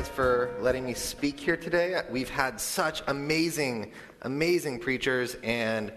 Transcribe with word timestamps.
guys 0.00 0.08
for 0.08 0.50
letting 0.62 0.86
me 0.86 0.94
speak 0.94 1.38
here 1.38 1.58
today. 1.58 2.00
We've 2.10 2.30
had 2.30 2.58
such 2.58 3.02
amazing, 3.06 3.92
amazing 4.22 4.78
preachers, 4.78 5.36
and 5.42 5.92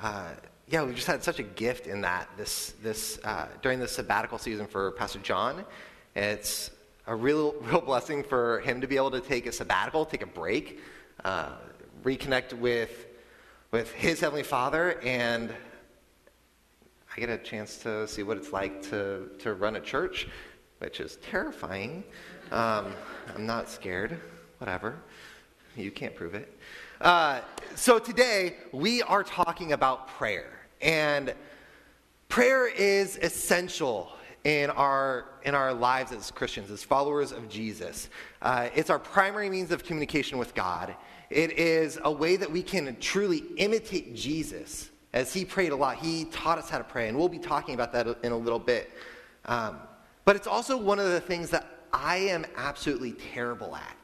uh, 0.00 0.30
yeah, 0.68 0.82
we've 0.82 0.94
just 0.94 1.06
had 1.06 1.22
such 1.22 1.38
a 1.38 1.42
gift 1.42 1.86
in 1.86 2.00
that 2.00 2.30
this, 2.38 2.72
this 2.82 3.18
uh, 3.24 3.48
during 3.60 3.78
the 3.78 3.88
sabbatical 3.88 4.38
season 4.38 4.66
for 4.66 4.92
Pastor 4.92 5.18
John. 5.18 5.66
It's 6.16 6.70
a 7.06 7.14
real, 7.14 7.52
real 7.60 7.82
blessing 7.82 8.22
for 8.22 8.60
him 8.60 8.80
to 8.80 8.86
be 8.86 8.96
able 8.96 9.10
to 9.10 9.20
take 9.20 9.44
a 9.44 9.52
sabbatical, 9.52 10.06
take 10.06 10.22
a 10.22 10.26
break, 10.26 10.80
uh, 11.22 11.50
reconnect 12.04 12.54
with, 12.54 13.04
with 13.70 13.92
his 13.92 14.20
Heavenly 14.20 14.44
Father, 14.44 14.98
and 15.02 15.52
I 17.14 17.20
get 17.20 17.28
a 17.28 17.36
chance 17.36 17.76
to 17.78 18.08
see 18.08 18.22
what 18.22 18.38
it's 18.38 18.52
like 18.54 18.80
to, 18.84 19.28
to 19.40 19.52
run 19.52 19.76
a 19.76 19.80
church, 19.80 20.26
which 20.78 21.00
is 21.00 21.16
terrifying. 21.16 22.02
Um, 22.52 22.92
I'm 23.34 23.46
not 23.46 23.70
scared. 23.70 24.20
Whatever. 24.58 24.96
You 25.74 25.90
can't 25.90 26.14
prove 26.14 26.34
it. 26.34 26.54
Uh, 27.00 27.40
so 27.76 27.98
today, 27.98 28.56
we 28.72 29.00
are 29.00 29.24
talking 29.24 29.72
about 29.72 30.06
prayer. 30.08 30.50
And 30.82 31.32
prayer 32.28 32.66
is 32.68 33.16
essential 33.16 34.12
in 34.44 34.68
our, 34.68 35.24
in 35.44 35.54
our 35.54 35.72
lives 35.72 36.12
as 36.12 36.30
Christians, 36.30 36.70
as 36.70 36.84
followers 36.84 37.32
of 37.32 37.48
Jesus. 37.48 38.10
Uh, 38.42 38.68
it's 38.74 38.90
our 38.90 38.98
primary 38.98 39.48
means 39.48 39.70
of 39.70 39.82
communication 39.82 40.36
with 40.36 40.54
God. 40.54 40.94
It 41.30 41.52
is 41.52 41.98
a 42.04 42.12
way 42.12 42.36
that 42.36 42.52
we 42.52 42.62
can 42.62 42.94
truly 43.00 43.44
imitate 43.56 44.14
Jesus. 44.14 44.90
As 45.14 45.32
he 45.32 45.46
prayed 45.46 45.72
a 45.72 45.76
lot, 45.76 45.96
he 45.96 46.26
taught 46.26 46.58
us 46.58 46.68
how 46.68 46.76
to 46.76 46.84
pray, 46.84 47.08
and 47.08 47.16
we'll 47.16 47.30
be 47.30 47.38
talking 47.38 47.74
about 47.74 47.94
that 47.94 48.06
in 48.22 48.32
a 48.32 48.36
little 48.36 48.58
bit. 48.58 48.90
Um, 49.46 49.78
but 50.26 50.36
it's 50.36 50.46
also 50.46 50.76
one 50.76 50.98
of 50.98 51.06
the 51.06 51.20
things 51.20 51.48
that 51.48 51.66
I 51.92 52.16
am 52.16 52.46
absolutely 52.56 53.12
terrible 53.12 53.76
at. 53.76 53.96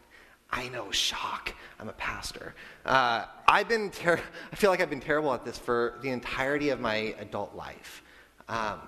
I 0.51 0.69
know, 0.69 0.91
shock. 0.91 1.55
I'm 1.79 1.89
a 1.89 1.93
pastor. 1.95 2.55
Uh, 2.85 3.27
I've 3.47 3.69
been 3.69 3.91
ter- 3.91 4.21
I 4.53 4.57
feel 4.57 4.71
like 4.71 4.81
I've 4.81 4.91
been 4.91 5.01
terrible 5.01 5.33
at 5.35 5.45
this 5.45 5.59
for 5.59 5.99
the 6.03 6.11
entirety 6.11 6.71
of 6.71 6.81
my 6.81 7.15
adult 7.19 7.55
life. 7.55 8.03
Um, 8.49 8.81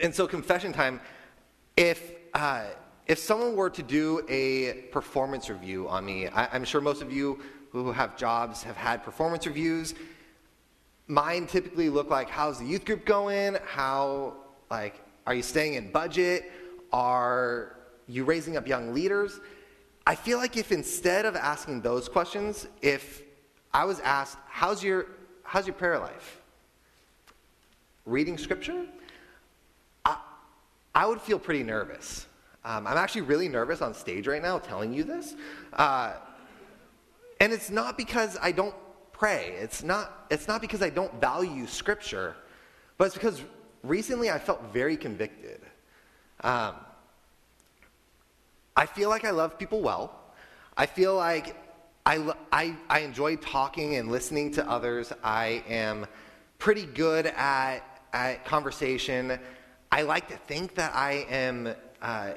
and 0.00 0.14
so, 0.14 0.26
confession 0.26 0.72
time. 0.72 1.00
If 1.76 2.12
uh, 2.32 2.64
if 3.06 3.18
someone 3.18 3.56
were 3.56 3.70
to 3.70 3.82
do 3.82 4.24
a 4.28 4.84
performance 4.90 5.50
review 5.50 5.88
on 5.88 6.04
me, 6.04 6.28
I, 6.28 6.56
am 6.56 6.64
sure 6.64 6.80
most 6.80 7.02
of 7.02 7.12
you 7.12 7.40
who 7.70 7.92
have 7.92 8.16
jobs 8.16 8.62
have 8.62 8.76
had 8.76 9.02
performance 9.02 9.46
reviews. 9.46 9.94
Mine 11.08 11.46
typically 11.46 11.88
look 11.90 12.08
like, 12.08 12.30
how's 12.30 12.58
the 12.58 12.64
youth 12.64 12.84
group 12.84 13.04
going? 13.04 13.56
How 13.66 14.34
like 14.70 15.00
are 15.26 15.34
you 15.34 15.42
staying 15.42 15.74
in 15.74 15.90
budget? 15.90 16.50
Are 16.92 17.76
you 18.08 18.24
raising 18.24 18.56
up 18.56 18.66
young 18.66 18.92
leaders? 18.92 19.40
I 20.06 20.14
feel 20.14 20.38
like 20.38 20.56
if 20.56 20.72
instead 20.72 21.24
of 21.24 21.36
asking 21.36 21.82
those 21.82 22.08
questions, 22.08 22.66
if 22.80 23.22
I 23.72 23.84
was 23.84 24.00
asked, 24.00 24.38
how's 24.48 24.82
your, 24.82 25.06
how's 25.44 25.66
your 25.66 25.74
prayer 25.74 25.98
life? 25.98 26.40
Reading 28.04 28.36
scripture? 28.36 28.84
I, 30.04 30.16
I 30.94 31.06
would 31.06 31.20
feel 31.20 31.38
pretty 31.38 31.62
nervous. 31.62 32.26
Um, 32.64 32.86
I'm 32.86 32.96
actually 32.96 33.22
really 33.22 33.48
nervous 33.48 33.80
on 33.80 33.94
stage 33.94 34.26
right 34.26 34.42
now 34.42 34.58
telling 34.58 34.92
you 34.92 35.04
this. 35.04 35.34
Uh, 35.72 36.14
and 37.40 37.52
it's 37.52 37.70
not 37.70 37.96
because 37.96 38.38
I 38.40 38.52
don't 38.52 38.74
pray, 39.12 39.54
it's 39.60 39.82
not, 39.82 40.26
it's 40.30 40.48
not 40.48 40.60
because 40.60 40.82
I 40.82 40.90
don't 40.90 41.20
value 41.20 41.66
scripture, 41.66 42.34
but 42.98 43.06
it's 43.06 43.14
because 43.14 43.42
recently 43.82 44.30
I 44.30 44.38
felt 44.38 44.72
very 44.72 44.96
convicted. 44.96 45.60
Um, 46.42 46.74
I 48.76 48.86
feel 48.86 49.10
like 49.10 49.24
I 49.24 49.30
love 49.30 49.58
people 49.58 49.82
well. 49.82 50.18
I 50.76 50.86
feel 50.86 51.14
like 51.14 51.56
I, 52.06 52.32
I, 52.50 52.74
I 52.88 53.00
enjoy 53.00 53.36
talking 53.36 53.96
and 53.96 54.10
listening 54.10 54.50
to 54.52 54.68
others. 54.68 55.12
I 55.22 55.62
am 55.68 56.06
pretty 56.58 56.86
good 56.86 57.26
at, 57.26 57.80
at 58.14 58.46
conversation. 58.46 59.38
I 59.90 60.02
like 60.02 60.28
to 60.28 60.36
think 60.36 60.74
that 60.76 60.94
I 60.94 61.26
am, 61.28 61.74
uh, 62.00 62.30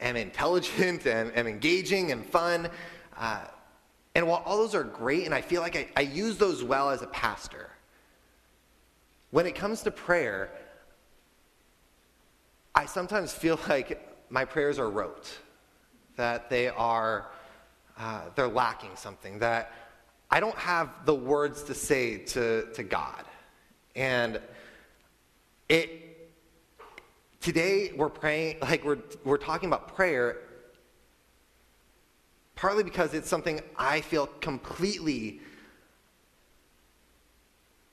am 0.00 0.16
intelligent 0.16 1.06
and, 1.06 1.30
and 1.32 1.46
engaging 1.46 2.12
and 2.12 2.24
fun. 2.24 2.70
Uh, 3.18 3.42
and 4.14 4.26
while 4.26 4.42
all 4.46 4.56
those 4.56 4.74
are 4.74 4.84
great, 4.84 5.26
and 5.26 5.34
I 5.34 5.42
feel 5.42 5.60
like 5.60 5.76
I, 5.76 5.88
I 5.96 6.00
use 6.00 6.38
those 6.38 6.64
well 6.64 6.88
as 6.88 7.02
a 7.02 7.08
pastor, 7.08 7.70
when 9.32 9.44
it 9.44 9.54
comes 9.54 9.82
to 9.82 9.90
prayer, 9.90 10.50
I 12.74 12.86
sometimes 12.86 13.34
feel 13.34 13.60
like 13.68 14.00
my 14.30 14.46
prayers 14.46 14.78
are 14.78 14.88
rote 14.88 15.30
that 16.16 16.50
they 16.50 16.68
are 16.68 17.30
uh, 17.98 18.22
they're 18.34 18.48
lacking 18.48 18.90
something 18.96 19.38
that 19.38 19.72
i 20.30 20.40
don't 20.40 20.56
have 20.56 20.90
the 21.04 21.14
words 21.14 21.62
to 21.62 21.74
say 21.74 22.18
to, 22.18 22.66
to 22.74 22.82
god. 22.82 23.24
And 23.96 24.40
it 25.68 26.14
today 27.40 27.92
we're 27.96 28.08
praying 28.08 28.58
like 28.60 28.84
we're, 28.84 28.98
we're 29.24 29.38
talking 29.38 29.68
about 29.68 29.94
prayer 29.94 30.38
partly 32.56 32.82
because 32.82 33.14
it's 33.14 33.28
something 33.28 33.60
i 33.76 34.00
feel 34.00 34.26
completely 34.40 35.40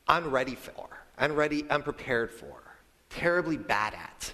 unready 0.08 0.56
for 0.56 0.88
unready 1.18 1.70
unprepared 1.70 2.32
for 2.32 2.62
terribly 3.10 3.58
bad 3.58 3.94
at 3.94 4.34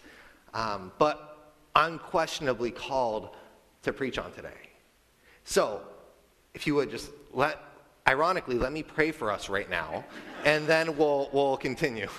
um, 0.53 0.91
but 0.97 1.53
unquestionably 1.75 2.71
called 2.71 3.35
to 3.83 3.93
preach 3.93 4.17
on 4.17 4.31
today. 4.33 4.49
So, 5.43 5.81
if 6.53 6.67
you 6.67 6.75
would 6.75 6.89
just 6.89 7.09
let, 7.33 7.61
ironically, 8.07 8.55
let 8.55 8.73
me 8.73 8.83
pray 8.83 9.11
for 9.11 9.31
us 9.31 9.47
right 9.47 9.69
now, 9.69 10.03
and 10.43 10.67
then 10.67 10.97
we'll, 10.97 11.29
we'll 11.31 11.57
continue. 11.57 12.07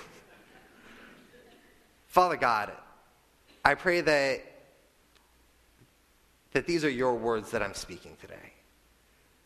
Father 2.06 2.36
God, 2.36 2.72
I 3.64 3.74
pray 3.74 4.00
that, 4.00 4.40
that 6.52 6.66
these 6.66 6.84
are 6.84 6.90
your 6.90 7.16
words 7.16 7.50
that 7.50 7.62
I'm 7.62 7.74
speaking 7.74 8.16
today. 8.20 8.52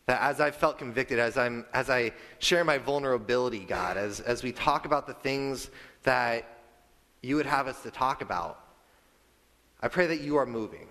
That 0.05 0.21
as 0.21 0.39
I've 0.39 0.55
felt 0.55 0.77
convicted, 0.77 1.19
as, 1.19 1.37
I'm, 1.37 1.65
as 1.73 1.89
I 1.89 2.11
share 2.39 2.63
my 2.63 2.77
vulnerability, 2.77 3.65
God, 3.65 3.97
as, 3.97 4.19
as 4.19 4.43
we 4.43 4.51
talk 4.51 4.85
about 4.85 5.07
the 5.07 5.13
things 5.13 5.69
that 6.03 6.45
you 7.21 7.35
would 7.35 7.45
have 7.45 7.67
us 7.67 7.81
to 7.83 7.91
talk 7.91 8.21
about, 8.21 8.59
I 9.81 9.87
pray 9.87 10.07
that 10.07 10.21
you 10.21 10.37
are 10.37 10.45
moving 10.45 10.87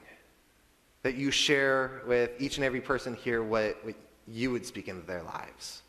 that 1.02 1.14
you 1.14 1.30
share 1.30 2.02
with 2.06 2.30
each 2.38 2.56
and 2.56 2.64
every 2.64 2.80
person 2.80 3.14
here 3.14 3.42
what, 3.42 3.84
what 3.84 3.94
you 4.28 4.50
would 4.50 4.64
speak 4.64 4.88
into 4.88 5.04
their 5.06 5.22
lives. 5.22 5.82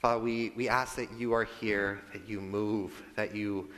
Father, 0.00 0.22
we, 0.22 0.52
we 0.56 0.68
ask 0.68 0.96
that 0.96 1.12
you 1.12 1.32
are 1.32 1.44
here, 1.44 2.00
that 2.12 2.28
you 2.28 2.40
move, 2.40 3.02
that 3.16 3.34
you 3.34 3.70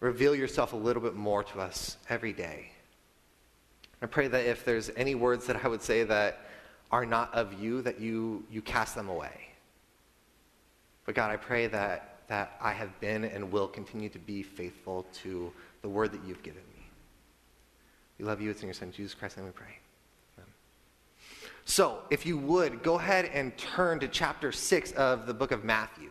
reveal 0.00 0.34
yourself 0.34 0.72
a 0.72 0.76
little 0.76 1.02
bit 1.02 1.14
more 1.14 1.42
to 1.42 1.60
us 1.60 1.96
every 2.08 2.32
day. 2.32 2.70
I 4.02 4.06
pray 4.06 4.28
that 4.28 4.44
if 4.44 4.64
there's 4.64 4.90
any 4.96 5.14
words 5.14 5.46
that 5.46 5.64
I 5.64 5.68
would 5.68 5.82
say 5.82 6.04
that 6.04 6.40
are 6.90 7.06
not 7.06 7.34
of 7.34 7.60
you, 7.60 7.82
that 7.82 8.00
you, 8.00 8.44
you 8.50 8.62
cast 8.62 8.94
them 8.94 9.08
away. 9.08 9.48
But 11.04 11.14
God, 11.14 11.30
I 11.30 11.36
pray 11.36 11.66
that, 11.68 12.20
that 12.28 12.56
I 12.60 12.72
have 12.72 12.98
been 13.00 13.24
and 13.24 13.50
will 13.50 13.68
continue 13.68 14.08
to 14.10 14.18
be 14.18 14.42
faithful 14.42 15.06
to 15.22 15.52
the 15.82 15.88
word 15.88 16.12
that 16.12 16.20
you've 16.24 16.42
given 16.42 16.62
me. 16.74 16.75
We 18.18 18.24
love 18.24 18.40
you. 18.40 18.50
It's 18.50 18.62
in 18.62 18.68
your 18.68 18.74
Son, 18.74 18.92
Jesus 18.92 19.14
Christ, 19.14 19.36
and 19.36 19.46
we 19.46 19.52
pray. 19.52 19.78
Amen. 20.38 20.50
So, 21.64 21.98
if 22.10 22.24
you 22.24 22.38
would, 22.38 22.82
go 22.82 22.98
ahead 22.98 23.26
and 23.26 23.56
turn 23.56 24.00
to 24.00 24.08
chapter 24.08 24.52
6 24.52 24.92
of 24.92 25.26
the 25.26 25.34
book 25.34 25.52
of 25.52 25.64
Matthew. 25.64 26.10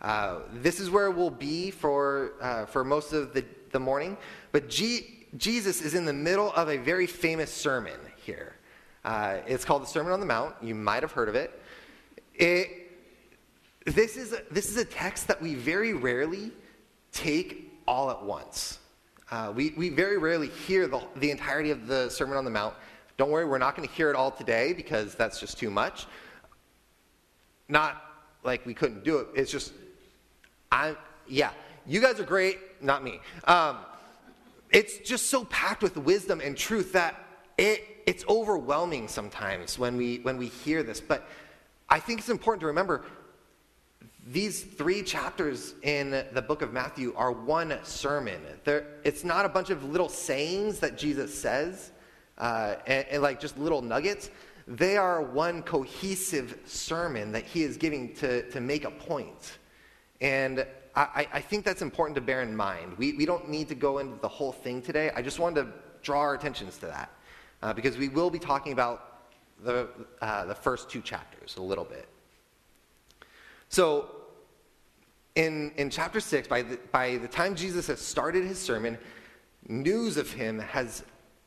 Uh, 0.00 0.40
this 0.54 0.80
is 0.80 0.90
where 0.90 1.10
we'll 1.10 1.30
be 1.30 1.70
for, 1.70 2.32
uh, 2.40 2.66
for 2.66 2.84
most 2.84 3.12
of 3.12 3.32
the, 3.32 3.44
the 3.70 3.80
morning. 3.80 4.16
But 4.50 4.68
G- 4.68 5.26
Jesus 5.36 5.80
is 5.80 5.94
in 5.94 6.04
the 6.04 6.12
middle 6.12 6.52
of 6.52 6.68
a 6.68 6.76
very 6.76 7.06
famous 7.06 7.52
sermon 7.52 7.98
here. 8.16 8.54
Uh, 9.04 9.38
it's 9.46 9.64
called 9.64 9.82
the 9.82 9.86
Sermon 9.86 10.12
on 10.12 10.20
the 10.20 10.26
Mount. 10.26 10.54
You 10.62 10.74
might 10.74 11.02
have 11.02 11.12
heard 11.12 11.28
of 11.28 11.34
it. 11.34 11.60
it 12.34 12.68
this, 13.86 14.16
is 14.16 14.32
a, 14.32 14.42
this 14.50 14.68
is 14.68 14.76
a 14.76 14.84
text 14.84 15.28
that 15.28 15.40
we 15.40 15.54
very 15.54 15.92
rarely 15.92 16.52
take 17.12 17.72
all 17.86 18.10
at 18.10 18.22
once. 18.22 18.78
Uh, 19.32 19.50
we, 19.50 19.72
we 19.78 19.88
very 19.88 20.18
rarely 20.18 20.48
hear 20.48 20.86
the, 20.86 21.00
the 21.16 21.30
entirety 21.30 21.70
of 21.70 21.86
the 21.86 22.10
Sermon 22.10 22.36
on 22.36 22.44
the 22.44 22.50
Mount. 22.50 22.74
Don't 23.16 23.30
worry, 23.30 23.46
we're 23.46 23.56
not 23.56 23.74
going 23.74 23.88
to 23.88 23.94
hear 23.94 24.10
it 24.10 24.14
all 24.14 24.30
today 24.30 24.74
because 24.74 25.14
that's 25.14 25.40
just 25.40 25.56
too 25.56 25.70
much. 25.70 26.06
Not 27.66 28.04
like 28.44 28.66
we 28.66 28.74
couldn't 28.74 29.04
do 29.04 29.20
it. 29.20 29.28
It's 29.34 29.50
just, 29.50 29.72
I, 30.70 30.96
yeah, 31.26 31.52
you 31.86 32.02
guys 32.02 32.20
are 32.20 32.24
great, 32.24 32.58
not 32.82 33.02
me. 33.02 33.20
Um, 33.44 33.78
it's 34.70 34.98
just 34.98 35.30
so 35.30 35.46
packed 35.46 35.82
with 35.82 35.96
wisdom 35.96 36.42
and 36.44 36.54
truth 36.54 36.92
that 36.92 37.18
it, 37.56 38.02
it's 38.04 38.26
overwhelming 38.28 39.08
sometimes 39.08 39.78
when 39.78 39.96
we, 39.96 40.18
when 40.18 40.36
we 40.36 40.48
hear 40.48 40.82
this. 40.82 41.00
But 41.00 41.26
I 41.88 42.00
think 42.00 42.18
it's 42.18 42.28
important 42.28 42.60
to 42.60 42.66
remember 42.66 43.02
these 44.26 44.62
three 44.62 45.02
chapters 45.02 45.74
in 45.82 46.24
the 46.32 46.42
book 46.42 46.62
of 46.62 46.72
Matthew 46.72 47.12
are 47.16 47.32
one 47.32 47.78
sermon. 47.82 48.40
They're, 48.64 48.86
it's 49.04 49.24
not 49.24 49.44
a 49.44 49.48
bunch 49.48 49.70
of 49.70 49.84
little 49.84 50.08
sayings 50.08 50.78
that 50.80 50.96
Jesus 50.96 51.36
says. 51.36 51.90
uh, 52.38 52.76
and, 52.86 53.06
and 53.10 53.22
like 53.22 53.40
just 53.40 53.58
little 53.58 53.82
nuggets, 53.82 54.30
they 54.66 54.96
are 54.96 55.22
one 55.22 55.62
cohesive 55.62 56.58
sermon 56.64 57.32
that 57.32 57.44
he 57.44 57.62
is 57.62 57.76
giving 57.76 58.14
to, 58.16 58.48
to 58.50 58.60
make 58.60 58.84
a 58.84 58.90
point. 58.90 59.58
And 60.20 60.66
I, 60.94 61.26
I 61.32 61.40
think 61.40 61.64
that's 61.64 61.82
important 61.82 62.14
to 62.16 62.20
bear 62.20 62.42
in 62.42 62.54
mind. 62.54 62.96
We, 62.98 63.14
we 63.14 63.26
don't 63.26 63.48
need 63.48 63.68
to 63.68 63.74
go 63.74 63.98
into 63.98 64.20
the 64.20 64.28
whole 64.28 64.52
thing 64.52 64.82
today. 64.82 65.10
I 65.16 65.22
just 65.22 65.38
wanted 65.38 65.62
to 65.62 65.72
draw 66.02 66.20
our 66.20 66.34
attentions 66.34 66.78
to 66.78 66.86
that 66.86 67.10
uh, 67.62 67.72
because 67.72 67.96
we 67.96 68.08
will 68.08 68.30
be 68.30 68.38
talking 68.38 68.72
about 68.72 69.30
the, 69.64 69.88
uh, 70.20 70.44
the 70.44 70.54
first 70.54 70.90
two 70.90 71.00
chapters 71.00 71.56
a 71.56 71.62
little 71.62 71.84
bit. 71.84 72.08
So, 73.72 74.10
in, 75.34 75.72
in 75.76 75.88
chapter 75.88 76.20
6, 76.20 76.46
by 76.46 76.60
the, 76.60 76.78
by 76.92 77.16
the 77.16 77.26
time 77.26 77.54
Jesus 77.54 77.86
has 77.86 78.02
started 78.02 78.44
his 78.44 78.58
sermon, 78.58 78.98
news 79.66 80.18
of 80.18 80.30
him 80.30 80.58
has 80.58 81.02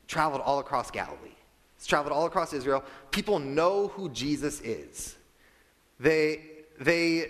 traveled 0.07 0.41
all 0.41 0.57
across 0.57 0.89
Galilee. 0.89 1.35
It's 1.77 1.85
traveled 1.85 2.13
all 2.13 2.25
across 2.25 2.51
Israel. 2.51 2.83
People 3.11 3.37
know 3.37 3.89
who 3.89 4.09
Jesus 4.09 4.59
is. 4.61 5.15
They, 5.99 6.41
they, 6.81 7.29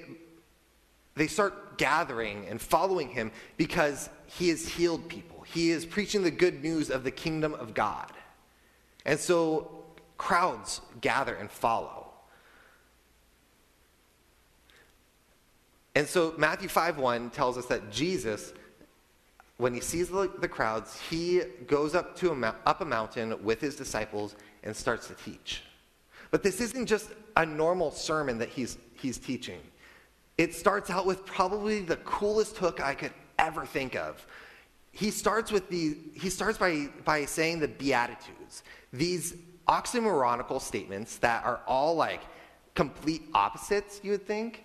they 1.16 1.28
start 1.28 1.78
gathering 1.78 2.46
and 2.48 2.62
following 2.62 3.10
him 3.10 3.34
because 3.58 4.10
he 4.28 4.48
has 4.48 4.66
healed 4.66 5.10
people. 5.10 5.42
He 5.42 5.72
is 5.72 5.86
preaching 5.86 6.24
the 6.24 6.32
good 6.32 6.64
news 6.64 6.90
of 6.90 7.04
the 7.04 7.12
kingdom 7.12 7.54
of 7.56 7.74
God. 7.74 8.14
And 9.06 9.20
so 9.20 9.84
crowds 10.18 10.80
gather 11.02 11.36
and 11.36 11.52
follow. 11.52 12.05
And 15.96 16.08
so 16.08 16.34
Matthew 16.38 16.68
5 16.68 16.98
1 16.98 17.30
tells 17.32 17.58
us 17.58 17.66
that 17.68 17.92
Jesus 17.92 18.54
when 19.58 19.74
he 19.74 19.80
sees 19.80 20.10
the, 20.10 20.30
the 20.40 20.48
crowds, 20.48 21.00
he 21.10 21.42
goes 21.68 21.96
up, 21.96 22.16
to 22.18 22.32
a, 22.32 22.56
up 22.66 22.82
a 22.82 22.86
mountain 22.86 23.42
with 23.44 23.62
his 23.62 23.76
disciples 23.76 24.36
and 24.64 24.76
starts 24.76 25.08
to 25.08 25.14
teach. 25.14 25.64
But 26.32 26.44
this 26.44 26.60
isn't 26.60 26.88
just 26.88 27.12
a 27.38 27.46
normal 27.46 27.92
sermon 27.92 28.38
that 28.40 28.50
he's, 28.50 28.78
he's 28.96 29.18
teaching. 29.18 29.60
It 30.38 30.54
starts 30.54 30.90
out 30.90 31.06
with 31.06 31.26
probably 31.26 31.82
the 31.82 31.96
coolest 31.98 32.58
hook 32.58 32.82
I 32.82 32.94
could 32.94 33.14
ever 33.40 33.66
think 33.66 33.96
of. 33.96 34.26
He 34.92 35.12
starts 35.12 35.52
with 35.52 35.70
the 35.70 35.98
he 36.14 36.30
starts 36.30 36.58
by, 36.58 36.88
by 37.04 37.26
saying 37.26 37.60
the 37.60 37.68
Beatitudes, 37.68 38.64
these 38.94 39.36
oxymoronical 39.68 40.62
statements 40.62 41.18
that 41.18 41.46
are 41.46 41.60
all 41.68 41.96
like 41.96 42.22
complete 42.76 43.24
opposites, 43.34 44.00
you 44.04 44.12
would 44.12 44.26
think. 44.26 44.65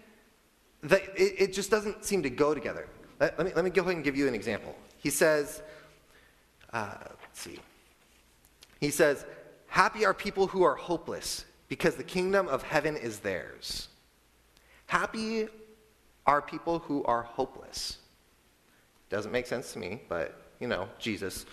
It, 0.82 1.12
it 1.16 1.52
just 1.52 1.70
doesn't 1.70 2.04
seem 2.04 2.22
to 2.22 2.30
go 2.30 2.54
together. 2.54 2.88
Let, 3.18 3.36
let, 3.38 3.46
me, 3.46 3.52
let 3.54 3.64
me 3.64 3.70
go 3.70 3.82
ahead 3.82 3.96
and 3.96 4.04
give 4.04 4.16
you 4.16 4.28
an 4.28 4.34
example. 4.34 4.74
He 4.96 5.10
says, 5.10 5.62
uh, 6.72 6.94
let's 7.00 7.40
see. 7.40 7.58
He 8.80 8.90
says, 8.90 9.24
Happy 9.66 10.04
are 10.04 10.14
people 10.14 10.48
who 10.48 10.64
are 10.64 10.74
hopeless, 10.74 11.44
because 11.68 11.94
the 11.94 12.02
kingdom 12.02 12.48
of 12.48 12.62
heaven 12.64 12.96
is 12.96 13.20
theirs. 13.20 13.88
Happy 14.86 15.46
are 16.26 16.42
people 16.42 16.80
who 16.80 17.04
are 17.04 17.22
hopeless. 17.22 17.98
Doesn't 19.10 19.30
make 19.30 19.46
sense 19.46 19.72
to 19.74 19.78
me, 19.78 20.02
but 20.08 20.42
you 20.58 20.66
know, 20.66 20.88
Jesus. 20.98 21.46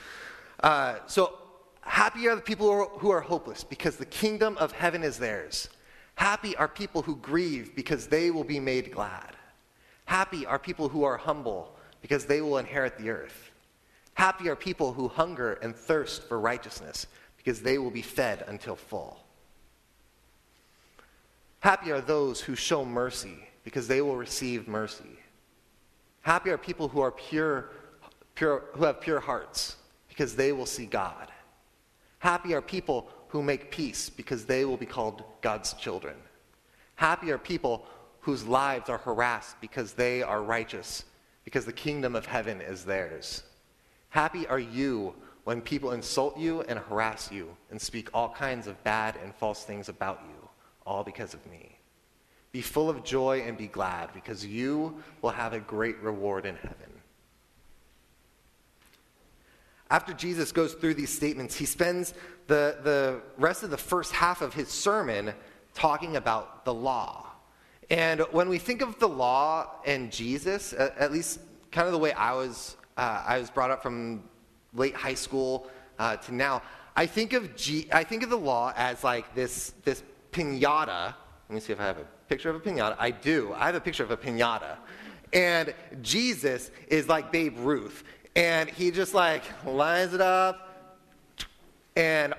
Uh, 0.62 0.95
so, 1.06 1.38
happy 1.81 2.27
are 2.27 2.35
the 2.35 2.41
people 2.41 2.65
who 2.65 2.71
are, 2.74 2.89
who 3.00 3.09
are 3.12 3.21
hopeless, 3.21 3.63
because 3.63 3.97
the 3.97 4.06
kingdom 4.06 4.57
of 4.57 4.71
heaven 4.71 5.03
is 5.03 5.19
theirs. 5.19 5.69
Happy 6.17 6.55
are 6.57 6.67
people 6.67 7.03
who 7.03 7.15
grieve, 7.17 7.75
because 7.75 8.07
they 8.07 8.31
will 8.31 8.43
be 8.43 8.59
made 8.59 8.91
glad. 8.91 9.35
Happy 10.05 10.47
are 10.47 10.57
people 10.57 10.89
who 10.89 11.03
are 11.03 11.15
humble, 11.15 11.77
because 12.01 12.25
they 12.25 12.41
will 12.41 12.57
inherit 12.57 12.97
the 12.97 13.11
earth. 13.11 13.51
Happy 14.15 14.49
are 14.49 14.55
people 14.55 14.93
who 14.93 15.07
hunger 15.07 15.53
and 15.61 15.75
thirst 15.75 16.23
for 16.23 16.39
righteousness, 16.39 17.05
because 17.37 17.61
they 17.61 17.77
will 17.77 17.91
be 17.91 18.01
fed 18.01 18.43
until 18.47 18.75
full. 18.75 19.19
Happy 21.59 21.91
are 21.91 22.01
those 22.01 22.41
who 22.41 22.55
show 22.55 22.83
mercy, 22.83 23.47
because 23.63 23.87
they 23.87 24.01
will 24.01 24.15
receive 24.15 24.67
mercy. 24.67 25.19
Happy 26.21 26.49
are 26.49 26.57
people 26.57 26.87
who 26.87 26.99
are 26.99 27.11
pure, 27.11 27.69
pure 28.33 28.63
who 28.73 28.85
have 28.85 28.99
pure 28.99 29.19
hearts, 29.19 29.75
because 30.09 30.35
they 30.35 30.51
will 30.51 30.65
see 30.65 30.87
God. 30.87 31.31
Happy 32.17 32.55
are 32.55 32.61
people 32.61 33.07
who 33.29 33.44
make 33.44 33.71
peace, 33.71 34.09
because 34.09 34.45
they 34.45 34.65
will 34.65 34.77
be 34.77 34.85
called 34.85 35.24
God's 35.41 35.74
children. 35.74 36.15
Happy 36.95 37.31
are 37.31 37.38
people 37.38 37.85
whose 38.21 38.45
lives 38.45 38.89
are 38.89 38.97
harassed 38.97 39.59
because 39.62 39.94
they 39.94 40.21
are 40.21 40.41
righteous, 40.41 41.06
because 41.44 41.65
the 41.65 41.74
kingdom 41.74 42.15
of 42.15 42.25
heaven 42.25 42.59
is 42.62 42.83
theirs. 42.83 43.44
Happy 44.09 44.47
are 44.47 44.59
you 44.59 45.13
when 45.44 45.62
people 45.62 45.91
insult 45.91 46.38
you 46.38 46.62
and 46.63 46.79
harass 46.79 47.31
you 47.31 47.56
and 47.71 47.81
speak 47.81 48.09
all 48.13 48.29
kinds 48.29 48.68
of 48.68 48.83
bad 48.83 49.18
and 49.24 49.33
false 49.35 49.63
things 49.63 49.88
about 49.88 50.21
you, 50.27 50.50
all 50.85 51.03
because 51.03 51.33
of 51.33 51.45
me. 51.47 51.77
Be 52.51 52.62
full 52.62 52.89
of 52.89 53.03
joy 53.03 53.41
and 53.41 53.57
be 53.57 53.68
glad, 53.68 54.13
because 54.13 54.45
you 54.45 55.01
will 55.21 55.29
have 55.29 55.53
a 55.53 55.59
great 55.59 55.97
reward 56.00 56.45
in 56.45 56.56
heaven. 56.56 56.96
After 59.89 60.13
Jesus 60.13 60.51
goes 60.51 60.74
through 60.74 60.95
these 60.95 61.13
statements, 61.13 61.56
he 61.56 61.66
spends 61.66 62.13
the, 62.48 62.78
the 62.84 63.22
rest 63.38 63.63
of 63.63 63.69
the 63.69 63.78
first 63.78 64.12
half 64.12 64.42
of 64.42 64.54
his 64.54 64.68
sermon 64.68 65.34
talking 65.74 66.16
about 66.16 66.66
the 66.66 66.74
law 66.74 67.28
and 67.89 68.22
when 68.31 68.50
we 68.50 68.57
think 68.57 68.81
of 68.81 69.00
the 69.00 69.07
law 69.07 69.69
and 69.86 70.12
Jesus, 70.12 70.74
at 70.74 71.12
least 71.12 71.39
kind 71.72 71.88
of 71.88 71.94
the 71.94 72.00
way 72.00 72.12
I 72.13 72.34
was, 72.34 72.75
uh, 72.98 73.24
I 73.25 73.38
was 73.39 73.50
brought 73.50 73.72
up 73.72 73.81
from 73.81 74.24
late 74.74 74.94
high 74.94 75.13
school 75.13 75.69
uh, 75.98 76.18
to 76.18 76.36
now, 76.36 76.62
I 76.95 77.06
think 77.06 77.34
of 77.34 77.56
G, 77.56 77.88
I 77.92 78.04
think 78.04 78.24
of 78.24 78.30
the 78.30 78.38
law 78.38 78.74
as 78.75 79.04
like 79.04 79.34
this 79.36 79.74
this 79.84 80.04
pinata. 80.31 81.13
Let 81.48 81.56
me 81.56 81.60
see 81.60 81.72
if 81.72 81.80
I 81.80 81.86
have 81.86 82.00
a 82.00 82.06
picture 82.28 82.50
of 82.50 82.56
a 82.56 82.60
pinata. 82.60 82.95
I 83.00 83.12
do. 83.12 83.54
I 83.54 83.68
have 83.68 83.75
a 83.75 83.80
picture 83.80 84.04
of 84.04 84.12
a 84.12 84.18
pinata, 84.18 84.78
and 85.31 85.74
Jesus 86.01 86.72
is 86.88 87.07
like 87.07 87.31
Babe 87.31 87.57
Ruth, 87.60 88.04
and 88.38 88.69
he 88.69 88.92
just 88.92 89.16
like 89.16 89.44
lines 89.66 90.13
it 90.13 90.22
up, 90.22 90.96
and 91.96 92.36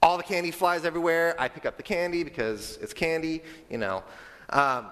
all 0.00 0.16
the 0.16 0.22
candy 0.22 0.52
flies 0.52 0.84
everywhere. 0.84 1.34
I 1.38 1.48
pick 1.48 1.66
up 1.66 1.76
the 1.76 1.82
candy 1.82 2.22
because 2.22 2.78
it's 2.80 2.94
candy, 2.94 3.42
you 3.68 3.76
know. 3.76 4.04
Um, 4.50 4.86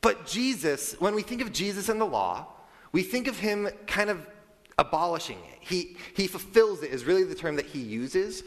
but 0.00 0.26
Jesus, 0.26 0.94
when 1.00 1.14
we 1.14 1.22
think 1.22 1.42
of 1.42 1.52
Jesus 1.52 1.88
and 1.88 2.00
the 2.00 2.04
law, 2.04 2.46
we 2.92 3.02
think 3.02 3.26
of 3.26 3.36
him 3.36 3.68
kind 3.88 4.10
of 4.10 4.24
abolishing 4.78 5.38
it. 5.38 5.58
He, 5.60 5.96
he 6.14 6.28
fulfills 6.28 6.82
it, 6.84 6.92
is 6.92 7.04
really 7.04 7.24
the 7.24 7.34
term 7.34 7.56
that 7.56 7.66
he 7.66 7.80
uses. 7.80 8.44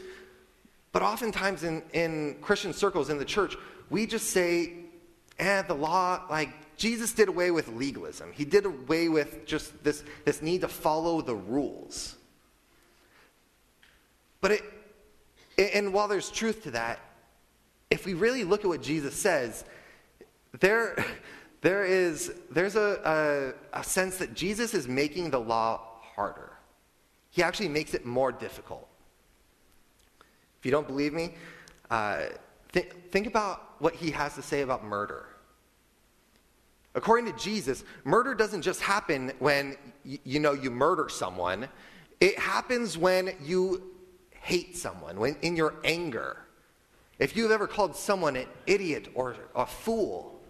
But 0.92 1.02
oftentimes 1.02 1.62
in, 1.62 1.82
in 1.92 2.36
Christian 2.40 2.72
circles 2.72 3.10
in 3.10 3.18
the 3.18 3.24
church, 3.24 3.54
we 3.90 4.06
just 4.06 4.30
say, 4.30 4.72
eh, 5.38 5.60
the 5.62 5.74
law, 5.74 6.22
like, 6.30 6.50
Jesus 6.82 7.12
did 7.12 7.28
away 7.28 7.52
with 7.52 7.68
legalism. 7.68 8.32
He 8.32 8.44
did 8.44 8.66
away 8.66 9.08
with 9.08 9.46
just 9.46 9.84
this, 9.84 10.02
this 10.24 10.42
need 10.42 10.62
to 10.62 10.68
follow 10.68 11.20
the 11.20 11.36
rules. 11.36 12.16
But 14.40 14.50
it, 14.50 14.64
and 15.56 15.92
while 15.94 16.08
there's 16.08 16.28
truth 16.28 16.64
to 16.64 16.72
that, 16.72 16.98
if 17.88 18.04
we 18.04 18.14
really 18.14 18.42
look 18.42 18.64
at 18.64 18.66
what 18.66 18.82
Jesus 18.82 19.14
says, 19.14 19.64
there, 20.58 20.96
there 21.60 21.84
is 21.84 22.32
there's 22.50 22.74
a, 22.74 23.54
a, 23.72 23.78
a 23.78 23.84
sense 23.84 24.16
that 24.16 24.34
Jesus 24.34 24.74
is 24.74 24.88
making 24.88 25.30
the 25.30 25.38
law 25.38 25.82
harder. 26.16 26.50
He 27.30 27.44
actually 27.44 27.68
makes 27.68 27.94
it 27.94 28.04
more 28.04 28.32
difficult. 28.32 28.88
If 30.58 30.66
you 30.66 30.72
don't 30.72 30.88
believe 30.88 31.12
me, 31.12 31.36
uh, 31.92 32.22
th- 32.72 32.90
think 33.12 33.28
about 33.28 33.80
what 33.80 33.94
he 33.94 34.10
has 34.10 34.34
to 34.34 34.42
say 34.42 34.62
about 34.62 34.82
murder. 34.84 35.28
According 36.94 37.32
to 37.32 37.38
Jesus, 37.38 37.84
murder 38.04 38.34
doesn't 38.34 38.62
just 38.62 38.80
happen 38.80 39.32
when 39.38 39.76
y- 40.04 40.18
you 40.24 40.40
know 40.40 40.52
you 40.52 40.70
murder 40.70 41.08
someone. 41.08 41.68
It 42.20 42.38
happens 42.38 42.98
when 42.98 43.34
you 43.42 43.90
hate 44.30 44.76
someone, 44.76 45.18
when 45.18 45.36
in 45.42 45.56
your 45.56 45.74
anger. 45.84 46.36
If 47.18 47.36
you've 47.36 47.50
ever 47.50 47.66
called 47.66 47.96
someone 47.96 48.36
an 48.36 48.46
idiot 48.66 49.08
or 49.14 49.36
a 49.54 49.64
fool, 49.64 50.40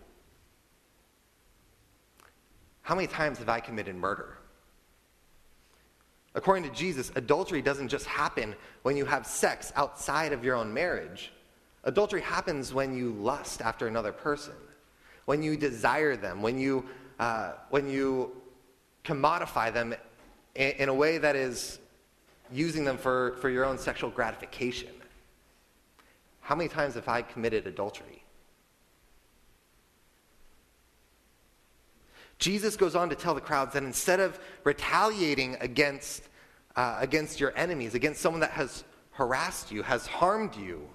how 2.83 2.95
many 2.95 3.07
times 3.07 3.39
have 3.39 3.49
I 3.49 3.61
committed 3.61 3.95
murder? 3.95 4.39
According 6.35 6.65
to 6.65 6.71
Jesus, 6.71 7.13
adultery 7.15 7.63
doesn't 7.63 7.89
just 7.89 8.07
happen 8.07 8.55
when 8.83 8.97
you 8.97 9.05
have 9.05 9.27
sex 9.27 9.73
outside 9.77 10.33
of 10.33 10.45
your 10.45 10.57
own 10.57 10.73
marriage. 10.73 11.33
Adultery 11.85 12.23
happens 12.23 12.73
when 12.73 12.97
you 12.97 13.11
lust 13.13 13.61
after 13.61 13.87
another 13.87 14.13
person, 14.13 14.55
when 15.25 15.43
you 15.43 15.57
desire 15.57 16.17
them, 16.17 16.43
when 16.43 16.59
you, 16.59 16.85
uh, 17.19 17.53
when 17.71 17.89
you 17.89 18.33
commodify 19.05 19.73
them 19.73 19.95
in, 20.55 20.71
in 20.73 20.89
a 20.89 20.95
way 20.95 21.19
that 21.19 21.37
is 21.37 21.79
using 22.53 22.85
them 22.85 22.99
for, 22.99 23.37
for 23.41 23.49
your 23.49 23.65
own 23.65 23.79
sexual 23.79 24.11
gratification. 24.11 24.91
How 26.41 26.55
many 26.55 26.69
times 26.69 26.95
have 26.95 27.09
I 27.09 27.23
committed 27.23 27.67
adultery? 27.67 28.25
Jesus 32.39 32.77
goes 32.77 32.97
on 32.97 33.09
to 33.09 33.15
tell 33.15 33.35
the 33.35 33.41
crowds 33.41 33.75
that 33.75 33.85
instead 33.85 34.19
of 34.19 34.39
retaliating 34.65 35.57
against 35.61 36.25
uh, 36.75 36.97
against 37.01 37.39
your 37.39 37.53
enemies, 37.57 37.95
against 37.95 38.21
someone 38.21 38.41
that 38.41 38.51
has 38.51 38.85
harassed 39.13 39.71
you, 39.71 39.83
has 39.83 40.07
harmed 40.07 40.57
you. 40.57 40.89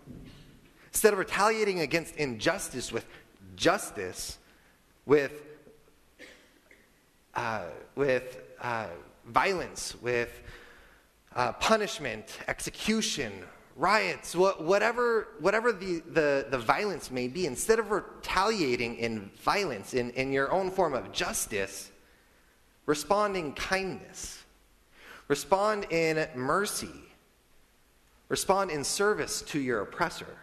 Instead 0.88 1.14
of 1.14 1.20
retaliating 1.20 1.82
against 1.82 2.16
injustice 2.16 2.92
with 2.92 3.06
justice, 3.58 4.38
with, 5.06 5.42
uh, 7.36 7.66
with 7.96 8.40
uh, 8.62 8.88
violence, 9.26 9.96
with 10.02 10.42
uh, 11.36 11.52
punishment, 11.54 12.40
execution, 12.48 13.34
riots, 13.76 14.36
whatever, 14.36 15.28
whatever 15.40 15.72
the, 15.72 16.02
the, 16.12 16.48
the 16.50 16.58
violence 16.58 17.12
may 17.12 17.28
be, 17.28 17.46
instead 17.46 17.78
of 17.80 17.92
retaliating 17.92 18.96
in 18.96 19.30
violence, 19.42 19.94
in, 19.94 20.10
in 20.12 20.32
your 20.32 20.52
own 20.52 20.72
form 20.72 20.94
of 20.94 21.12
justice, 21.12 21.92
respond 22.86 23.38
in 23.38 23.54
kindness, 23.54 24.44
respond 25.28 25.86
in 25.92 26.28
mercy, 26.36 26.90
respond 28.30 28.72
in 28.72 28.84
service 28.84 29.42
to 29.42 29.60
your 29.60 29.82
oppressor. 29.82 30.38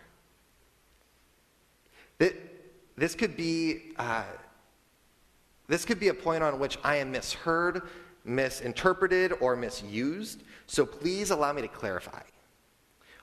This 2.97 3.15
could 3.15 3.37
be, 3.37 3.93
uh, 3.97 4.25
this 5.67 5.85
could 5.85 5.99
be 5.99 6.09
a 6.09 6.15
point 6.15 6.43
on 6.43 6.59
which 6.59 6.79
I 6.85 6.97
am 6.97 7.11
misheard, 7.11 7.83
misinterpreted, 8.25 9.33
or 9.41 9.57
misused. 9.57 10.43
So 10.67 10.87
please 10.87 11.31
allow 11.31 11.53
me 11.53 11.63
to 11.63 11.69
clarify. 11.69 12.23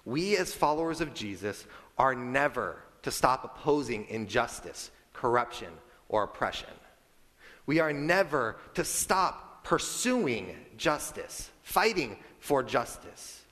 We, 0.05 0.37
as 0.37 0.53
followers 0.53 1.01
of 1.01 1.13
Jesus, 1.13 1.65
are 1.97 2.15
never 2.15 2.83
to 3.03 3.11
stop 3.11 3.43
opposing 3.43 4.07
injustice, 4.09 4.91
corruption, 5.13 5.69
or 6.09 6.23
oppression. 6.23 6.69
We 7.65 7.79
are 7.79 7.93
never 7.93 8.57
to 8.73 8.83
stop 8.83 9.63
pursuing 9.63 10.55
justice, 10.77 11.49
fighting 11.63 12.17
for 12.39 12.63
justice, 12.63 13.43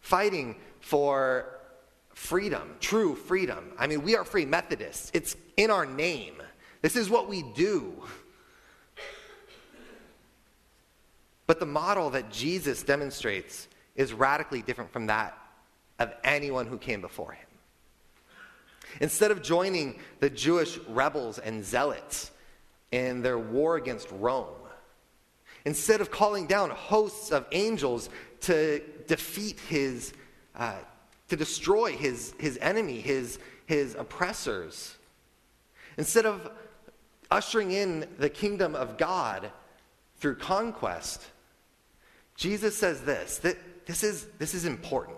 fighting 0.00 0.56
for 0.80 1.59
freedom, 2.20 2.76
true 2.80 3.14
freedom. 3.14 3.72
I 3.78 3.86
mean, 3.86 4.02
we 4.02 4.14
are 4.14 4.24
free 4.24 4.44
Methodists, 4.44 5.10
it's 5.14 5.36
in 5.56 5.70
our 5.70 5.86
name. 5.86 6.34
This 6.82 6.94
is 6.94 7.08
what 7.08 7.28
we 7.28 7.42
do. 7.42 7.94
But 11.46 11.58
the 11.58 11.66
model 11.66 12.10
that 12.10 12.30
Jesus 12.30 12.82
demonstrates 12.82 13.68
is 13.96 14.12
radically 14.12 14.60
different 14.60 14.92
from 14.92 15.06
that 15.06 15.36
of 15.98 16.12
anyone 16.22 16.66
who 16.66 16.76
came 16.76 17.00
before 17.00 17.32
him. 17.32 17.46
Instead 19.00 19.30
of 19.30 19.42
joining 19.42 19.98
the 20.20 20.30
Jewish 20.30 20.78
rebels 20.88 21.38
and 21.38 21.64
zealots 21.64 22.30
in 22.92 23.22
their 23.22 23.38
war 23.38 23.76
against 23.76 24.08
Rome, 24.12 24.54
instead 25.64 26.02
of 26.02 26.10
calling 26.10 26.46
down 26.46 26.68
hosts 26.70 27.32
of 27.32 27.46
angels 27.50 28.10
to 28.42 28.82
defeat 29.06 29.58
his, 29.68 30.12
uh, 30.54 30.74
to 31.30 31.36
destroy 31.36 31.92
his, 31.92 32.34
his 32.38 32.58
enemy, 32.60 33.00
his, 33.00 33.38
his 33.66 33.94
oppressors, 33.94 34.96
instead 35.96 36.26
of 36.26 36.50
ushering 37.30 37.70
in 37.70 38.06
the 38.18 38.28
kingdom 38.28 38.74
of 38.74 38.98
God 38.98 39.50
through 40.16 40.34
conquest, 40.34 41.24
Jesus 42.34 42.76
says 42.76 43.02
this 43.02 43.38
that 43.38 43.56
this 43.86 44.02
is, 44.02 44.26
this 44.38 44.54
is 44.54 44.64
important. 44.64 45.16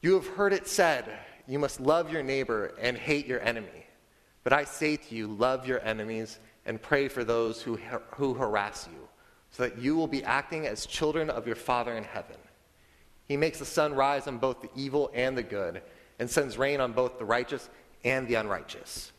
You 0.00 0.14
have 0.14 0.26
heard 0.26 0.52
it 0.52 0.66
said, 0.66 1.04
you 1.46 1.60
must 1.60 1.80
love 1.80 2.12
your 2.12 2.24
neighbor 2.24 2.74
and 2.80 2.96
hate 2.96 3.26
your 3.26 3.40
enemy. 3.40 3.86
But 4.42 4.52
I 4.52 4.64
say 4.64 4.96
to 4.96 5.14
you, 5.14 5.28
love 5.28 5.68
your 5.68 5.80
enemies 5.84 6.40
and 6.66 6.82
pray 6.82 7.06
for 7.06 7.22
those 7.22 7.62
who, 7.62 7.76
who 8.10 8.34
harass 8.34 8.88
you, 8.92 8.98
so 9.50 9.62
that 9.62 9.78
you 9.78 9.94
will 9.94 10.08
be 10.08 10.24
acting 10.24 10.66
as 10.66 10.86
children 10.86 11.30
of 11.30 11.46
your 11.46 11.54
Father 11.54 11.94
in 11.94 12.02
heaven. 12.02 12.36
He 13.28 13.36
makes 13.36 13.58
the 13.58 13.64
sun 13.64 13.94
rise 13.94 14.26
on 14.26 14.38
both 14.38 14.60
the 14.60 14.70
evil 14.74 15.10
and 15.14 15.36
the 15.36 15.42
good, 15.42 15.82
and 16.18 16.28
sends 16.28 16.58
rain 16.58 16.80
on 16.80 16.92
both 16.92 17.18
the 17.18 17.24
righteous 17.24 17.68
and 18.04 18.28
the 18.28 18.34
unrighteous. 18.34 19.12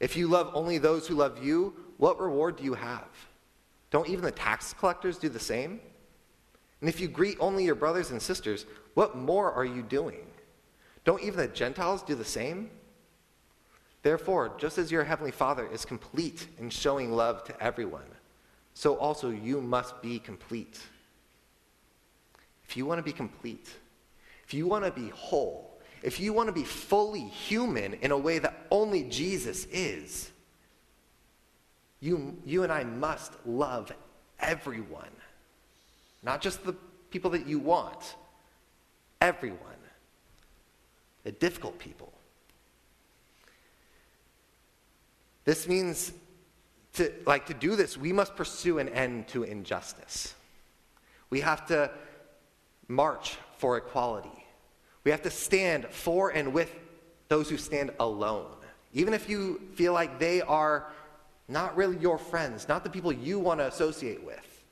If 0.00 0.16
you 0.16 0.28
love 0.28 0.50
only 0.54 0.78
those 0.78 1.06
who 1.06 1.14
love 1.14 1.42
you, 1.44 1.74
what 1.98 2.20
reward 2.20 2.56
do 2.56 2.64
you 2.64 2.74
have? 2.74 3.06
Don't 3.90 4.08
even 4.08 4.24
the 4.24 4.32
tax 4.32 4.72
collectors 4.72 5.18
do 5.18 5.28
the 5.28 5.38
same? 5.38 5.80
And 6.80 6.88
if 6.88 7.00
you 7.00 7.06
greet 7.06 7.36
only 7.38 7.64
your 7.64 7.76
brothers 7.76 8.10
and 8.10 8.20
sisters, 8.20 8.66
what 8.94 9.16
more 9.16 9.52
are 9.52 9.64
you 9.64 9.82
doing? 9.82 10.26
Don't 11.04 11.22
even 11.22 11.38
the 11.38 11.48
Gentiles 11.48 12.02
do 12.02 12.14
the 12.14 12.24
same? 12.24 12.70
Therefore, 14.02 14.52
just 14.58 14.78
as 14.78 14.90
your 14.90 15.04
heavenly 15.04 15.30
Father 15.30 15.68
is 15.72 15.84
complete 15.84 16.48
in 16.58 16.70
showing 16.70 17.12
love 17.12 17.44
to 17.44 17.62
everyone, 17.62 18.02
so 18.74 18.96
also 18.96 19.30
you 19.30 19.60
must 19.60 20.02
be 20.02 20.18
complete. 20.18 20.80
If 22.72 22.78
you 22.78 22.86
want 22.86 23.00
to 23.00 23.02
be 23.02 23.12
complete, 23.12 23.68
if 24.46 24.54
you 24.54 24.66
want 24.66 24.86
to 24.86 24.90
be 24.90 25.10
whole, 25.10 25.78
if 26.02 26.18
you 26.18 26.32
want 26.32 26.46
to 26.46 26.54
be 26.54 26.64
fully 26.64 27.20
human 27.20 27.92
in 28.00 28.12
a 28.12 28.16
way 28.16 28.38
that 28.38 28.66
only 28.70 29.02
Jesus 29.02 29.66
is, 29.66 30.30
you, 32.00 32.34
you 32.46 32.62
and 32.62 32.72
I 32.72 32.84
must 32.84 33.34
love 33.44 33.92
everyone, 34.40 35.10
not 36.22 36.40
just 36.40 36.64
the 36.64 36.72
people 37.10 37.32
that 37.32 37.46
you 37.46 37.58
want, 37.58 38.16
everyone, 39.20 39.58
the 41.24 41.32
difficult 41.32 41.78
people. 41.78 42.10
This 45.44 45.68
means 45.68 46.10
to 46.94 47.12
like 47.26 47.44
to 47.48 47.54
do 47.54 47.76
this, 47.76 47.98
we 47.98 48.14
must 48.14 48.34
pursue 48.34 48.78
an 48.78 48.88
end 48.88 49.28
to 49.28 49.42
injustice. 49.42 50.32
We 51.28 51.40
have 51.40 51.66
to 51.66 51.90
march 52.92 53.36
for 53.58 53.76
equality. 53.76 54.28
We 55.04 55.10
have 55.10 55.22
to 55.22 55.30
stand 55.30 55.86
for 55.86 56.30
and 56.30 56.52
with 56.52 56.72
those 57.28 57.48
who 57.48 57.56
stand 57.56 57.90
alone. 57.98 58.54
Even 58.92 59.14
if 59.14 59.28
you 59.28 59.60
feel 59.74 59.92
like 59.92 60.18
they 60.18 60.42
are 60.42 60.92
not 61.48 61.76
really 61.76 61.96
your 61.98 62.18
friends, 62.18 62.68
not 62.68 62.84
the 62.84 62.90
people 62.90 63.12
you 63.12 63.38
want 63.38 63.60
to 63.60 63.66
associate 63.66 64.22
with. 64.24 64.64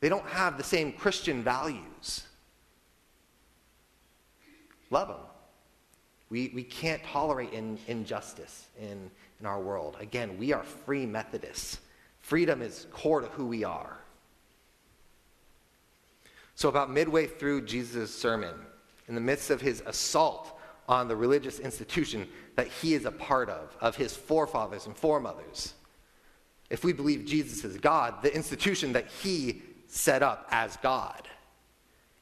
They 0.00 0.08
don't 0.08 0.26
have 0.26 0.56
the 0.56 0.64
same 0.64 0.92
Christian 0.92 1.42
values. 1.42 2.24
Love 4.90 5.08
them. 5.08 5.16
We, 6.28 6.52
we 6.54 6.62
can't 6.62 7.02
tolerate 7.04 7.52
in, 7.52 7.78
injustice 7.86 8.66
in, 8.80 9.10
in 9.40 9.46
our 9.46 9.60
world. 9.60 9.96
Again, 10.00 10.38
we 10.38 10.52
are 10.52 10.62
free 10.62 11.06
Methodists. 11.06 11.80
Freedom 12.20 12.62
is 12.62 12.86
core 12.90 13.20
to 13.20 13.28
who 13.28 13.46
we 13.46 13.64
are. 13.64 13.98
So, 16.56 16.68
about 16.68 16.90
midway 16.90 17.26
through 17.26 17.66
Jesus' 17.66 18.12
sermon, 18.14 18.54
in 19.08 19.14
the 19.14 19.20
midst 19.20 19.50
of 19.50 19.60
his 19.60 19.82
assault 19.86 20.58
on 20.88 21.06
the 21.06 21.14
religious 21.14 21.58
institution 21.58 22.26
that 22.56 22.66
he 22.66 22.94
is 22.94 23.04
a 23.04 23.10
part 23.10 23.50
of, 23.50 23.76
of 23.80 23.94
his 23.94 24.16
forefathers 24.16 24.86
and 24.86 24.96
foremothers. 24.96 25.74
If 26.70 26.82
we 26.82 26.92
believe 26.92 27.26
Jesus 27.26 27.64
is 27.64 27.76
God, 27.76 28.22
the 28.22 28.34
institution 28.34 28.94
that 28.94 29.06
he 29.22 29.62
set 29.86 30.22
up 30.22 30.48
as 30.50 30.76
God. 30.78 31.28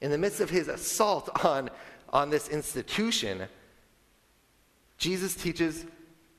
In 0.01 0.11
the 0.11 0.19
midst 0.19 0.41
of 0.41 0.51
his 0.51 0.69
assault 0.69 1.45
on, 1.45 1.71
on 2.11 2.29
this 2.29 2.49
institution, 2.49 3.45
Jesus 4.99 5.35
teaches 5.35 5.87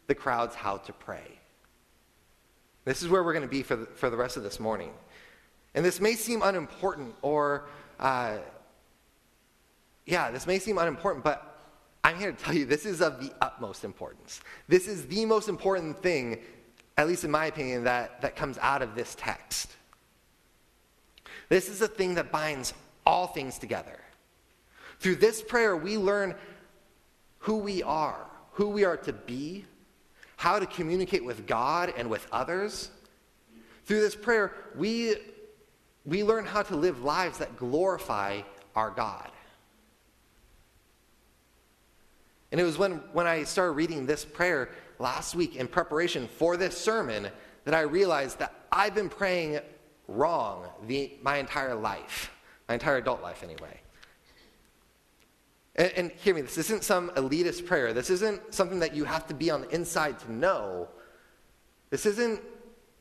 the 0.08 0.16
crowds 0.16 0.54
how 0.54 0.78
to 0.78 0.94
pray. 0.94 1.40
This 2.84 3.02
is 3.02 3.08
where 3.08 3.24
we're 3.24 3.34
going 3.34 3.44
to 3.44 3.50
be 3.50 3.64
for 3.64 3.76
the, 3.76 3.86
for 3.86 4.10
the 4.10 4.18
rest 4.18 4.38
of 4.38 4.44
this 4.44 4.60
morning. 4.60 4.92
And 5.74 5.84
this 5.84 6.00
may 6.00 6.14
seem 6.14 6.42
unimportant 6.42 7.16
or, 7.22 7.66
uh, 8.00 8.38
yeah, 10.06 10.32
this 10.32 10.46
may 10.46 10.60
seem 10.60 10.78
unimportant, 10.78 11.24
but 11.24 11.56
I'm 12.04 12.18
here 12.18 12.32
to 12.32 12.38
tell 12.38 12.54
you 12.54 12.66
this 12.66 12.86
is 12.86 13.02
of 13.02 13.20
the 13.20 13.32
utmost 13.42 13.84
importance. 13.84 14.42
This 14.68 14.88
is 14.88 15.08
the 15.08 15.26
most 15.26 15.50
important 15.50 16.02
thing, 16.04 16.40
at 16.98 17.08
least 17.08 17.24
in 17.24 17.32
my 17.32 17.48
opinion, 17.48 17.84
that, 17.86 18.22
that 18.22 18.36
comes 18.36 18.58
out 18.60 18.82
of 18.82 18.94
this 18.96 19.16
text. 19.18 19.72
This 21.50 21.70
is 21.70 21.80
the 21.80 21.88
thing 21.88 22.16
that 22.16 22.32
binds 22.32 22.74
all 23.06 23.28
things 23.28 23.58
together. 23.58 24.00
Through 25.00 25.16
this 25.16 25.42
prayer, 25.42 25.76
we 25.76 25.98
learn 25.98 26.36
who 27.40 27.58
we 27.58 27.84
are, 27.84 28.26
who 28.52 28.70
we 28.70 28.84
are 28.84 28.98
to 28.98 29.14
be, 29.14 29.66
how 30.38 30.60
to 30.60 30.66
communicate 30.66 31.24
with 31.24 31.48
God 31.48 31.94
and 31.98 32.10
with 32.10 32.28
others. 32.32 32.90
Through 33.86 34.02
this 34.02 34.16
prayer, 34.16 34.54
we, 34.76 35.16
we 36.06 36.24
learn 36.24 36.46
how 36.46 36.62
to 36.62 36.76
live 36.76 37.04
lives 37.04 37.40
that 37.40 37.58
glorify 37.58 38.42
our 38.76 38.92
God. 38.92 39.32
And 42.52 42.62
it 42.62 42.64
was 42.64 42.78
when, 42.78 43.02
when 43.12 43.28
I 43.28 43.44
started 43.44 43.72
reading 43.74 44.06
this 44.06 44.24
prayer 44.24 44.70
last 45.00 45.36
week 45.36 45.56
in 45.56 45.68
preparation 45.68 46.28
for 46.28 46.58
this 46.58 46.78
sermon 46.78 47.28
that 47.66 47.74
I 47.74 47.82
realized 47.82 48.40
that 48.40 48.54
I've 48.72 48.96
been 48.96 49.10
praying 49.10 49.60
wrong 50.08 50.68
the, 50.88 51.12
my 51.22 51.38
entire 51.38 51.76
life, 51.76 52.32
my 52.68 52.76
entire 52.76 52.98
adult 52.98 53.22
life 53.22 53.44
anyway. 53.44 53.82
And, 55.76 55.92
and 55.96 56.12
hear 56.12 56.36
me, 56.36 56.42
this 56.42 56.58
isn't 56.58 56.84
some 56.84 57.10
elitist 57.12 57.66
prayer. 57.66 57.92
This 57.92 58.10
isn't 58.10 58.54
something 58.54 58.80
that 58.80 58.96
you 58.96 59.04
have 59.06 59.28
to 59.28 59.34
be 59.34 59.50
on 59.50 59.62
the 59.62 59.70
inside 59.70 60.20
to 60.20 60.32
know. 60.32 60.88
This 61.90 62.06
isn't 62.06 62.42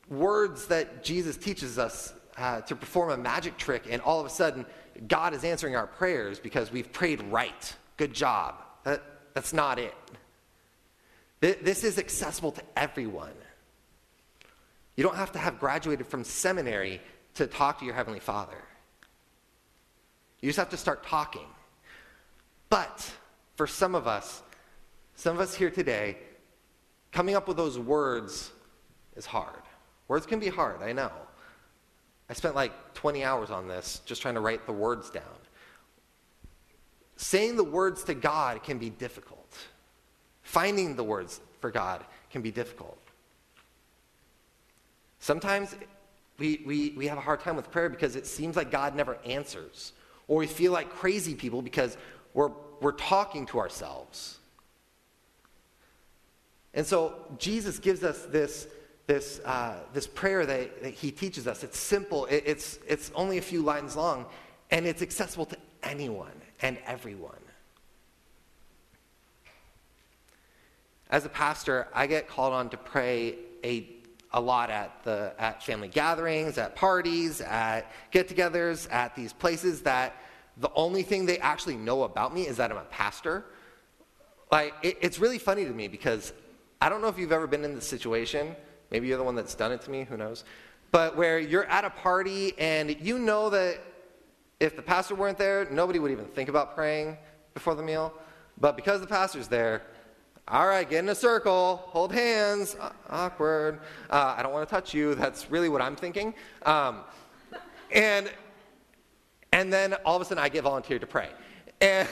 words 0.09 0.67
that 0.67 1.03
Jesus 1.03 1.37
teaches 1.37 1.79
us 1.79 2.13
uh, 2.37 2.61
to 2.61 2.75
perform 2.75 3.11
a 3.11 3.17
magic 3.17 3.57
trick, 3.57 3.87
and 3.89 4.01
all 4.01 4.19
of 4.19 4.25
a 4.25 4.29
sudden, 4.29 4.65
God 5.07 5.33
is 5.33 5.43
answering 5.43 5.75
our 5.75 5.87
prayers 5.87 6.39
because 6.39 6.71
we've 6.71 6.91
prayed 6.91 7.21
right. 7.23 7.75
Good 7.97 8.13
job. 8.13 8.55
That, 8.83 9.03
that's 9.33 9.53
not 9.53 9.79
it. 9.79 9.93
This 11.39 11.83
is 11.83 11.99
accessible 11.99 12.51
to 12.53 12.61
everyone. 12.75 13.33
You 14.95 15.03
don't 15.03 15.15
have 15.15 15.33
to 15.33 15.39
have 15.39 15.59
graduated 15.59 16.07
from 16.07 16.23
seminary 16.23 17.01
to 17.35 17.45
talk 17.45 17.79
to 17.79 17.85
your 17.85 17.93
Heavenly 17.93 18.19
Father. 18.19 18.57
You 20.41 20.49
just 20.49 20.57
have 20.57 20.69
to 20.69 20.77
start 20.77 21.05
talking. 21.05 21.45
But 22.69 23.11
for 23.55 23.67
some 23.67 23.95
of 23.95 24.07
us, 24.07 24.41
some 25.15 25.35
of 25.35 25.41
us 25.41 25.53
here 25.53 25.69
today, 25.69 26.17
coming 27.11 27.35
up 27.35 27.47
with 27.47 27.57
those 27.57 27.77
words 27.77 28.51
is 29.15 29.25
hard. 29.25 29.61
Words 30.07 30.25
can 30.25 30.39
be 30.39 30.49
hard, 30.49 30.81
I 30.81 30.93
know. 30.93 31.11
I 32.29 32.33
spent 32.33 32.55
like 32.55 32.93
20 32.95 33.23
hours 33.23 33.51
on 33.51 33.67
this 33.67 34.01
just 34.05 34.21
trying 34.21 34.35
to 34.35 34.39
write 34.39 34.65
the 34.65 34.73
words 34.73 35.09
down. 35.09 35.23
Saying 37.17 37.55
the 37.55 37.63
words 37.63 38.03
to 38.05 38.13
God 38.13 38.63
can 38.63 38.77
be 38.77 38.89
difficult. 38.89 39.57
Finding 40.41 40.95
the 40.95 41.03
words 41.03 41.39
for 41.61 41.71
God 41.71 42.03
can 42.31 42.41
be 42.41 42.51
difficult. 42.51 42.99
Sometimes 45.19 45.75
we, 46.37 46.61
we, 46.65 46.93
we 46.97 47.07
have 47.07 47.17
a 47.17 47.21
hard 47.21 47.39
time 47.39 47.55
with 47.55 47.71
prayer 47.71 47.89
because 47.89 48.15
it 48.15 48.27
seems 48.27 48.55
like 48.55 48.69
God 48.69 48.95
never 48.95 49.17
answers. 49.25 49.93
Or 50.27 50.37
we 50.37 50.47
feel 50.47 50.71
like 50.71 50.89
crazy 50.89 51.35
people 51.35 51.61
because 51.61 51.97
we're, 52.33 52.51
we're 52.81 52.91
talking 52.91 53.45
to 53.47 53.59
ourselves. 53.59 54.37
And 56.73 56.85
so 56.85 57.15
Jesus 57.37 57.79
gives 57.79 58.03
us 58.03 58.25
this, 58.25 58.67
this, 59.07 59.39
uh, 59.45 59.75
this 59.93 60.07
prayer 60.07 60.45
that, 60.45 60.83
that, 60.83 60.93
he 60.93 61.11
teaches 61.11 61.47
us. 61.47 61.63
It's 61.63 61.77
simple, 61.77 62.25
it, 62.25 62.43
it's, 62.45 62.79
it's 62.87 63.11
only 63.15 63.37
a 63.37 63.41
few 63.41 63.61
lines 63.61 63.95
long, 63.95 64.25
and 64.71 64.85
it's 64.85 65.01
accessible 65.01 65.45
to 65.47 65.57
anyone 65.83 66.41
and 66.61 66.77
everyone. 66.85 67.33
As 71.09 71.23
a 71.25 71.29
pastor, 71.29 71.87
I 71.93 72.07
get 72.07 72.27
called 72.27 72.53
on 72.53 72.69
to 72.69 72.77
pray 72.77 73.35
a, 73.63 73.87
a 74.33 74.41
lot 74.41 74.71
at, 74.71 75.03
the, 75.03 75.33
at 75.37 75.63
family 75.63 75.87
gatherings, 75.87 76.57
at 76.57 76.75
parties, 76.75 77.41
at 77.41 77.91
get 78.09 78.27
togethers, 78.27 78.91
at 78.91 79.15
these 79.15 79.31
places 79.31 79.81
that 79.81 80.15
the 80.57 80.71
only 80.73 81.03
thing 81.03 81.25
they 81.25 81.37
actually 81.39 81.75
know 81.75 82.03
about 82.03 82.33
me 82.33 82.47
is 82.47 82.57
that 82.57 82.71
I'm 82.71 82.77
a 82.77 82.85
pastor. 82.85 83.45
Like, 84.51 84.73
it, 84.81 84.97
it's 85.01 85.19
really 85.19 85.37
funny 85.37 85.65
to 85.65 85.71
me 85.71 85.87
because 85.87 86.33
I 86.81 86.89
don't 86.89 87.01
know 87.01 87.07
if 87.07 87.19
you've 87.19 87.31
ever 87.31 87.45
been 87.45 87.63
in 87.63 87.75
this 87.75 87.87
situation. 87.87 88.55
Maybe 88.91 89.07
you're 89.07 89.17
the 89.17 89.23
one 89.23 89.35
that's 89.35 89.55
done 89.55 89.71
it 89.71 89.81
to 89.81 89.91
me, 89.91 90.03
who 90.03 90.17
knows? 90.17 90.43
But 90.91 91.15
where 91.17 91.39
you're 91.39 91.65
at 91.65 91.83
a 91.83 91.89
party 91.89 92.53
and 92.57 92.95
you 93.01 93.19
know 93.19 93.49
that 93.49 93.79
if 94.59 94.75
the 94.75 94.81
pastor 94.81 95.15
weren't 95.15 95.37
there, 95.37 95.67
nobody 95.69 95.99
would 95.99 96.11
even 96.11 96.25
think 96.25 96.49
about 96.49 96.75
praying 96.75 97.17
before 97.53 97.75
the 97.75 97.83
meal. 97.83 98.13
But 98.59 98.75
because 98.75 99.01
the 99.01 99.07
pastor's 99.07 99.47
there, 99.47 99.81
all 100.47 100.67
right, 100.67 100.87
get 100.87 100.99
in 100.99 101.09
a 101.09 101.15
circle, 101.15 101.77
hold 101.87 102.13
hands, 102.13 102.77
uh, 102.79 102.91
awkward. 103.09 103.79
Uh, 104.09 104.35
I 104.37 104.43
don't 104.43 104.53
want 104.53 104.67
to 104.67 104.73
touch 104.73 104.93
you. 104.93 105.15
That's 105.15 105.49
really 105.49 105.69
what 105.69 105.81
I'm 105.81 105.95
thinking. 105.95 106.35
Um, 106.65 107.01
and, 107.91 108.31
and 109.51 109.73
then 109.73 109.95
all 110.05 110.15
of 110.15 110.21
a 110.21 110.25
sudden 110.25 110.43
I 110.43 110.49
get 110.49 110.63
volunteered 110.63 111.01
to 111.01 111.07
pray. 111.07 111.29
And, 111.81 112.07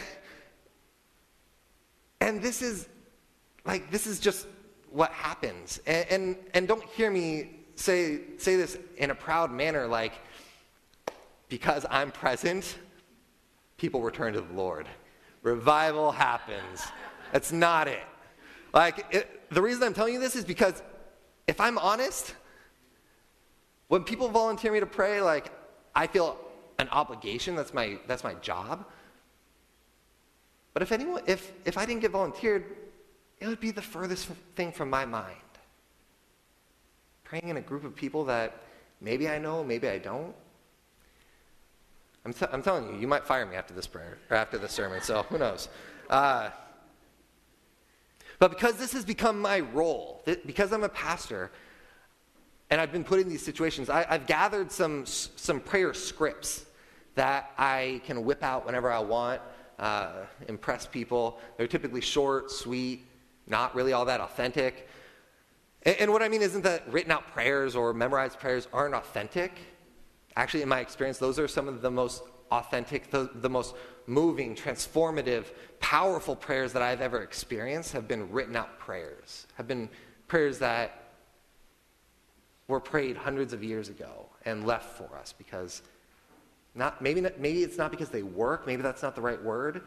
and 2.21 2.41
this 2.41 2.61
is 2.61 2.89
like, 3.65 3.91
this 3.91 4.07
is 4.07 4.19
just 4.19 4.47
what 4.93 5.11
happens. 5.11 5.81
And, 5.87 6.05
and, 6.09 6.35
and 6.53 6.67
don't 6.67 6.83
hear 6.83 7.09
me 7.09 7.49
say, 7.75 8.21
say 8.37 8.55
this 8.55 8.77
in 8.97 9.09
a 9.09 9.15
proud 9.15 9.51
manner 9.51 9.87
like, 9.87 10.13
because 11.49 11.85
I'm 11.89 12.11
present, 12.11 12.77
people 13.77 14.01
return 14.01 14.33
to 14.33 14.41
the 14.41 14.53
Lord. 14.53 14.87
Revival 15.41 16.11
happens. 16.11 16.85
That's 17.31 17.51
not 17.51 17.87
it. 17.87 18.03
Like, 18.71 19.05
it, 19.11 19.49
the 19.49 19.61
reason 19.61 19.83
I'm 19.83 19.93
telling 19.93 20.13
you 20.13 20.19
this 20.19 20.35
is 20.35 20.45
because 20.45 20.81
if 21.47 21.59
I'm 21.59 21.79
honest, 21.79 22.35
when 23.87 24.03
people 24.03 24.29
volunteer 24.29 24.71
me 24.71 24.79
to 24.79 24.85
pray, 24.85 25.21
like, 25.21 25.51
I 25.95 26.05
feel 26.07 26.37
an 26.77 26.87
obligation. 26.89 27.55
That's 27.55 27.73
my, 27.73 27.97
that's 28.07 28.23
my 28.23 28.35
job. 28.35 28.85
But 30.73 30.83
if 30.83 30.91
anyone, 30.91 31.23
if, 31.25 31.51
if 31.65 31.77
I 31.77 31.85
didn't 31.85 32.01
get 32.01 32.11
volunteered, 32.11 32.63
it 33.39 33.47
would 33.47 33.59
be 33.59 33.71
the 33.71 33.81
furthest 33.81 34.27
thing 34.55 34.71
from 34.71 34.89
my 34.89 35.05
mind. 35.05 35.35
Praying 37.23 37.49
in 37.49 37.57
a 37.57 37.61
group 37.61 37.83
of 37.83 37.95
people 37.95 38.25
that 38.25 38.61
maybe 39.01 39.27
I 39.27 39.37
know, 39.37 39.63
maybe 39.63 39.87
I 39.87 39.97
don't. 39.97 40.35
I'm, 42.25 42.33
I'm 42.51 42.63
telling 42.63 42.93
you, 42.93 42.99
you 42.99 43.07
might 43.07 43.25
fire 43.25 43.45
me 43.45 43.55
after 43.55 43.73
this 43.73 43.87
prayer 43.87 44.17
or 44.29 44.37
after 44.37 44.57
this 44.57 44.71
sermon, 44.71 45.01
so 45.01 45.23
who 45.23 45.37
knows. 45.37 45.67
Uh, 46.09 46.49
but 48.39 48.51
because 48.51 48.75
this 48.75 48.93
has 48.93 49.05
become 49.05 49.39
my 49.39 49.59
role, 49.59 50.23
because 50.45 50.71
I'm 50.71 50.83
a 50.83 50.89
pastor, 50.89 51.51
and 52.69 52.79
I've 52.81 52.91
been 52.91 53.03
put 53.03 53.19
in 53.19 53.29
these 53.29 53.43
situations, 53.43 53.89
I, 53.89 54.03
have 54.03 54.25
gathered 54.25 54.71
some, 54.71 55.05
some 55.05 55.59
prayer 55.59 55.93
scripts 55.93 56.65
that 57.15 57.51
I 57.57 58.01
can 58.05 58.23
whip 58.25 58.43
out 58.43 58.65
whenever 58.65 58.91
I 58.91 58.99
want, 58.99 59.41
uh, 59.79 60.23
impress 60.47 60.85
people. 60.85 61.39
They're 61.57 61.67
typically 61.67 62.01
short, 62.01 62.51
sweet, 62.51 63.05
not 63.47 63.75
really 63.75 63.93
all 63.93 64.05
that 64.05 64.21
authentic. 64.21 64.87
And, 65.83 65.95
and 65.99 66.11
what 66.11 66.23
I 66.23 66.29
mean 66.29 66.41
isn't 66.41 66.63
that 66.63 66.91
written 66.91 67.11
out 67.11 67.27
prayers 67.27 67.75
or 67.75 67.93
memorized 67.93 68.39
prayers 68.39 68.67
aren't 68.73 68.95
authentic. 68.95 69.51
Actually, 70.35 70.63
in 70.63 70.69
my 70.69 70.79
experience, 70.79 71.17
those 71.17 71.37
are 71.39 71.47
some 71.47 71.67
of 71.67 71.81
the 71.81 71.91
most 71.91 72.23
authentic, 72.51 73.09
the, 73.09 73.29
the, 73.35 73.49
most 73.49 73.75
moving, 74.05 74.55
transformative, 74.55 75.45
powerful 75.79 76.35
prayers 76.35 76.73
that 76.73 76.81
I've 76.81 77.01
ever 77.01 77.21
experienced 77.21 77.93
have 77.93 78.07
been 78.07 78.31
written 78.31 78.55
out 78.55 78.79
prayers, 78.79 79.47
have 79.55 79.67
been 79.67 79.89
prayers 80.27 80.59
that 80.59 81.03
were 82.67 82.79
prayed 82.79 83.17
hundreds 83.17 83.53
of 83.53 83.63
years 83.63 83.89
ago 83.89 84.27
and 84.45 84.65
left 84.65 84.97
for 84.97 85.17
us 85.17 85.33
because 85.37 85.81
not, 86.75 87.01
maybe, 87.01 87.21
not, 87.21 87.39
maybe 87.39 87.63
it's 87.63 87.77
not 87.77 87.91
because 87.91 88.09
they 88.09 88.23
work, 88.23 88.65
maybe 88.65 88.81
that's 88.81 89.03
not 89.03 89.15
the 89.15 89.21
right 89.21 89.41
word, 89.41 89.83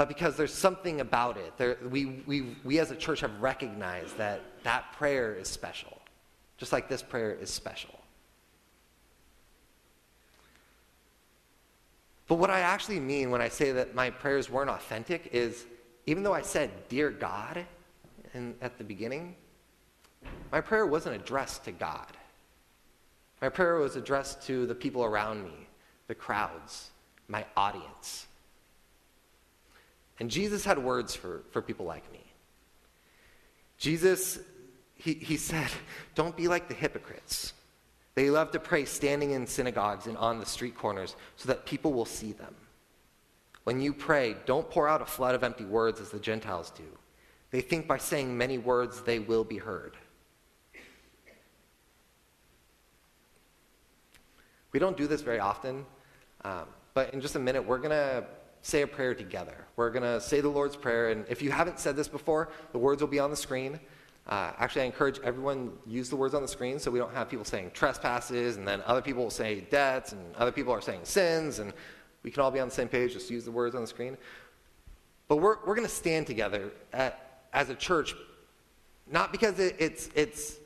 but 0.00 0.08
because 0.08 0.34
there's 0.34 0.54
something 0.54 1.02
about 1.02 1.36
it. 1.36 1.58
There, 1.58 1.76
we, 1.90 2.06
we, 2.24 2.56
we 2.64 2.78
as 2.78 2.90
a 2.90 2.96
church 2.96 3.20
have 3.20 3.38
recognized 3.38 4.16
that 4.16 4.40
that 4.62 4.90
prayer 4.92 5.34
is 5.34 5.46
special, 5.46 6.00
just 6.56 6.72
like 6.72 6.88
this 6.88 7.02
prayer 7.02 7.34
is 7.34 7.50
special. 7.50 8.00
But 12.28 12.36
what 12.36 12.48
I 12.48 12.60
actually 12.60 12.98
mean 12.98 13.30
when 13.30 13.42
I 13.42 13.50
say 13.50 13.72
that 13.72 13.94
my 13.94 14.08
prayers 14.08 14.48
weren't 14.48 14.70
authentic 14.70 15.28
is 15.32 15.66
even 16.06 16.22
though 16.22 16.32
I 16.32 16.40
said, 16.40 16.70
Dear 16.88 17.10
God, 17.10 17.66
in, 18.32 18.54
at 18.62 18.78
the 18.78 18.84
beginning, 18.84 19.36
my 20.50 20.62
prayer 20.62 20.86
wasn't 20.86 21.14
addressed 21.14 21.64
to 21.64 21.72
God. 21.72 22.16
My 23.42 23.50
prayer 23.50 23.74
was 23.74 23.96
addressed 23.96 24.46
to 24.46 24.64
the 24.64 24.74
people 24.74 25.04
around 25.04 25.44
me, 25.44 25.68
the 26.06 26.14
crowds, 26.14 26.88
my 27.28 27.44
audience. 27.54 28.28
And 30.20 30.30
Jesus 30.30 30.64
had 30.64 30.78
words 30.78 31.14
for, 31.14 31.42
for 31.50 31.62
people 31.62 31.86
like 31.86 32.10
me. 32.12 32.20
Jesus, 33.78 34.38
he, 34.94 35.14
he 35.14 35.38
said, 35.38 35.70
Don't 36.14 36.36
be 36.36 36.46
like 36.46 36.68
the 36.68 36.74
hypocrites. 36.74 37.54
They 38.14 38.28
love 38.28 38.50
to 38.50 38.60
pray 38.60 38.84
standing 38.84 39.30
in 39.30 39.46
synagogues 39.46 40.06
and 40.06 40.18
on 40.18 40.38
the 40.38 40.46
street 40.46 40.76
corners 40.76 41.16
so 41.36 41.48
that 41.48 41.64
people 41.64 41.94
will 41.94 42.04
see 42.04 42.32
them. 42.32 42.54
When 43.64 43.80
you 43.80 43.94
pray, 43.94 44.36
don't 44.44 44.68
pour 44.68 44.88
out 44.88 45.00
a 45.00 45.06
flood 45.06 45.34
of 45.34 45.42
empty 45.42 45.64
words 45.64 46.00
as 46.00 46.10
the 46.10 46.18
Gentiles 46.18 46.70
do. 46.76 46.84
They 47.50 47.62
think 47.62 47.86
by 47.86 47.98
saying 47.98 48.36
many 48.36 48.58
words 48.58 49.00
they 49.02 49.18
will 49.18 49.44
be 49.44 49.56
heard. 49.56 49.96
We 54.72 54.78
don't 54.78 54.96
do 54.96 55.06
this 55.06 55.22
very 55.22 55.40
often, 55.40 55.84
um, 56.44 56.66
but 56.94 57.12
in 57.12 57.20
just 57.20 57.36
a 57.36 57.40
minute, 57.40 57.66
we're 57.66 57.78
going 57.78 57.90
to 57.90 58.24
say 58.62 58.82
a 58.82 58.86
prayer 58.86 59.14
together. 59.14 59.66
We're 59.76 59.90
going 59.90 60.02
to 60.02 60.20
say 60.20 60.40
the 60.40 60.48
Lord's 60.48 60.76
Prayer, 60.76 61.10
and 61.10 61.24
if 61.28 61.42
you 61.42 61.50
haven't 61.50 61.78
said 61.78 61.96
this 61.96 62.08
before, 62.08 62.50
the 62.72 62.78
words 62.78 63.00
will 63.00 63.08
be 63.08 63.18
on 63.18 63.30
the 63.30 63.36
screen. 63.36 63.80
Uh, 64.28 64.52
actually, 64.58 64.82
I 64.82 64.84
encourage 64.84 65.18
everyone 65.20 65.72
use 65.86 66.08
the 66.08 66.16
words 66.16 66.34
on 66.34 66.42
the 66.42 66.48
screen 66.48 66.78
so 66.78 66.90
we 66.90 66.98
don't 66.98 67.14
have 67.14 67.28
people 67.28 67.44
saying 67.44 67.70
trespasses, 67.72 68.56
and 68.56 68.68
then 68.68 68.82
other 68.86 69.02
people 69.02 69.22
will 69.22 69.30
say 69.30 69.62
debts, 69.70 70.12
and 70.12 70.36
other 70.36 70.52
people 70.52 70.72
are 70.72 70.80
saying 70.80 71.00
sins, 71.04 71.58
and 71.58 71.72
we 72.22 72.30
can 72.30 72.42
all 72.42 72.50
be 72.50 72.60
on 72.60 72.68
the 72.68 72.74
same 72.74 72.88
page. 72.88 73.14
Just 73.14 73.30
use 73.30 73.44
the 73.44 73.50
words 73.50 73.74
on 73.74 73.80
the 73.80 73.86
screen. 73.86 74.16
But 75.26 75.36
we're, 75.36 75.56
we're 75.64 75.74
going 75.74 75.86
to 75.86 75.94
stand 75.94 76.26
together 76.26 76.72
at, 76.92 77.42
as 77.52 77.70
a 77.70 77.74
church, 77.74 78.14
not 79.10 79.32
because 79.32 79.58
it, 79.58 79.76
it's, 79.78 80.10
it's 80.14 80.56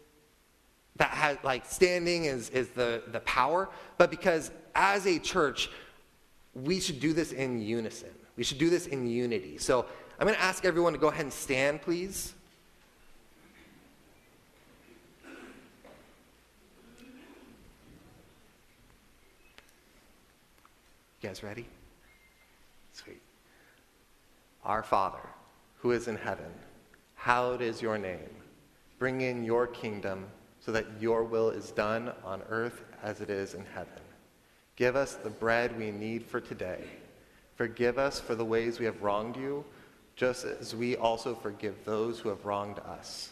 that 0.97 1.11
has 1.11 1.39
like 1.43 1.65
standing 1.67 2.25
is, 2.25 2.51
is 2.51 2.69
the, 2.71 3.03
the 3.13 3.21
power, 3.21 3.69
but 3.99 4.11
because 4.11 4.51
as 4.75 5.07
a 5.07 5.19
church, 5.19 5.71
we 6.55 6.81
should 6.81 7.01
do 7.01 7.13
this 7.13 7.33
in 7.33 7.61
unison. 7.61 8.11
We 8.37 8.45
should 8.45 8.59
do 8.59 8.71
this 8.71 8.87
in 8.87 9.07
unity. 9.07 9.59
So 9.59 9.87
I'm 10.19 10.27
going 10.27 10.37
to 10.37 10.43
ask 10.43 10.65
everyone 10.65 10.93
to 10.93 10.99
go 10.99 11.09
ahead 11.09 11.25
and 11.25 11.33
stand, 11.33 11.83
please. 11.83 12.35
You 21.21 21.31
guys 21.31 21.43
ready? 21.43 21.67
Sweet. 22.93 23.21
Our 24.65 24.83
Father, 24.83 25.27
who 25.79 25.93
is 25.93 26.07
in 26.07 26.17
heaven, 26.17 26.53
hallowed 27.15 27.63
is 27.63 27.81
your 27.81 27.97
name. 27.97 28.19
Bring 28.99 29.23
in 29.23 29.43
your 29.43 29.67
kingdom 29.67 30.27
so 30.61 30.71
that 30.73 30.87
your 31.01 31.25
will 31.25 31.51
is 31.51 31.71
done 31.71 32.13
on 32.25 32.43
earth 32.49 32.83
as 33.03 33.21
it 33.21 33.31
is 33.31 33.55
in 33.55 33.65
heaven. 33.75 34.04
Give 34.77 34.97
us 34.97 35.15
the 35.15 35.31
bread 35.31 35.79
we 35.79 35.91
need 35.91 36.25
for 36.25 36.41
today. 36.41 36.85
Forgive 37.57 37.99
us 37.99 38.19
for 38.19 38.35
the 38.35 38.45
ways 38.45 38.79
we 38.79 38.87
have 38.87 39.03
wronged 39.03 39.37
you, 39.37 39.65
just 40.17 40.45
as 40.45 40.75
we 40.75 40.97
also 40.97 41.35
forgive 41.35 41.77
those 41.85 42.19
who 42.19 42.29
have 42.29 42.45
wronged 42.45 42.81
us. 42.81 43.31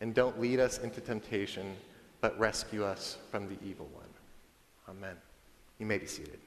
And 0.00 0.14
don't 0.14 0.38
lead 0.38 0.60
us 0.60 0.78
into 0.78 1.00
temptation, 1.00 1.74
but 2.20 2.38
rescue 2.38 2.84
us 2.84 3.16
from 3.30 3.48
the 3.48 3.56
evil 3.64 3.88
one. 3.94 4.04
Amen. 4.88 5.16
You 5.78 5.86
may 5.86 5.98
be 5.98 6.06
seated. 6.06 6.38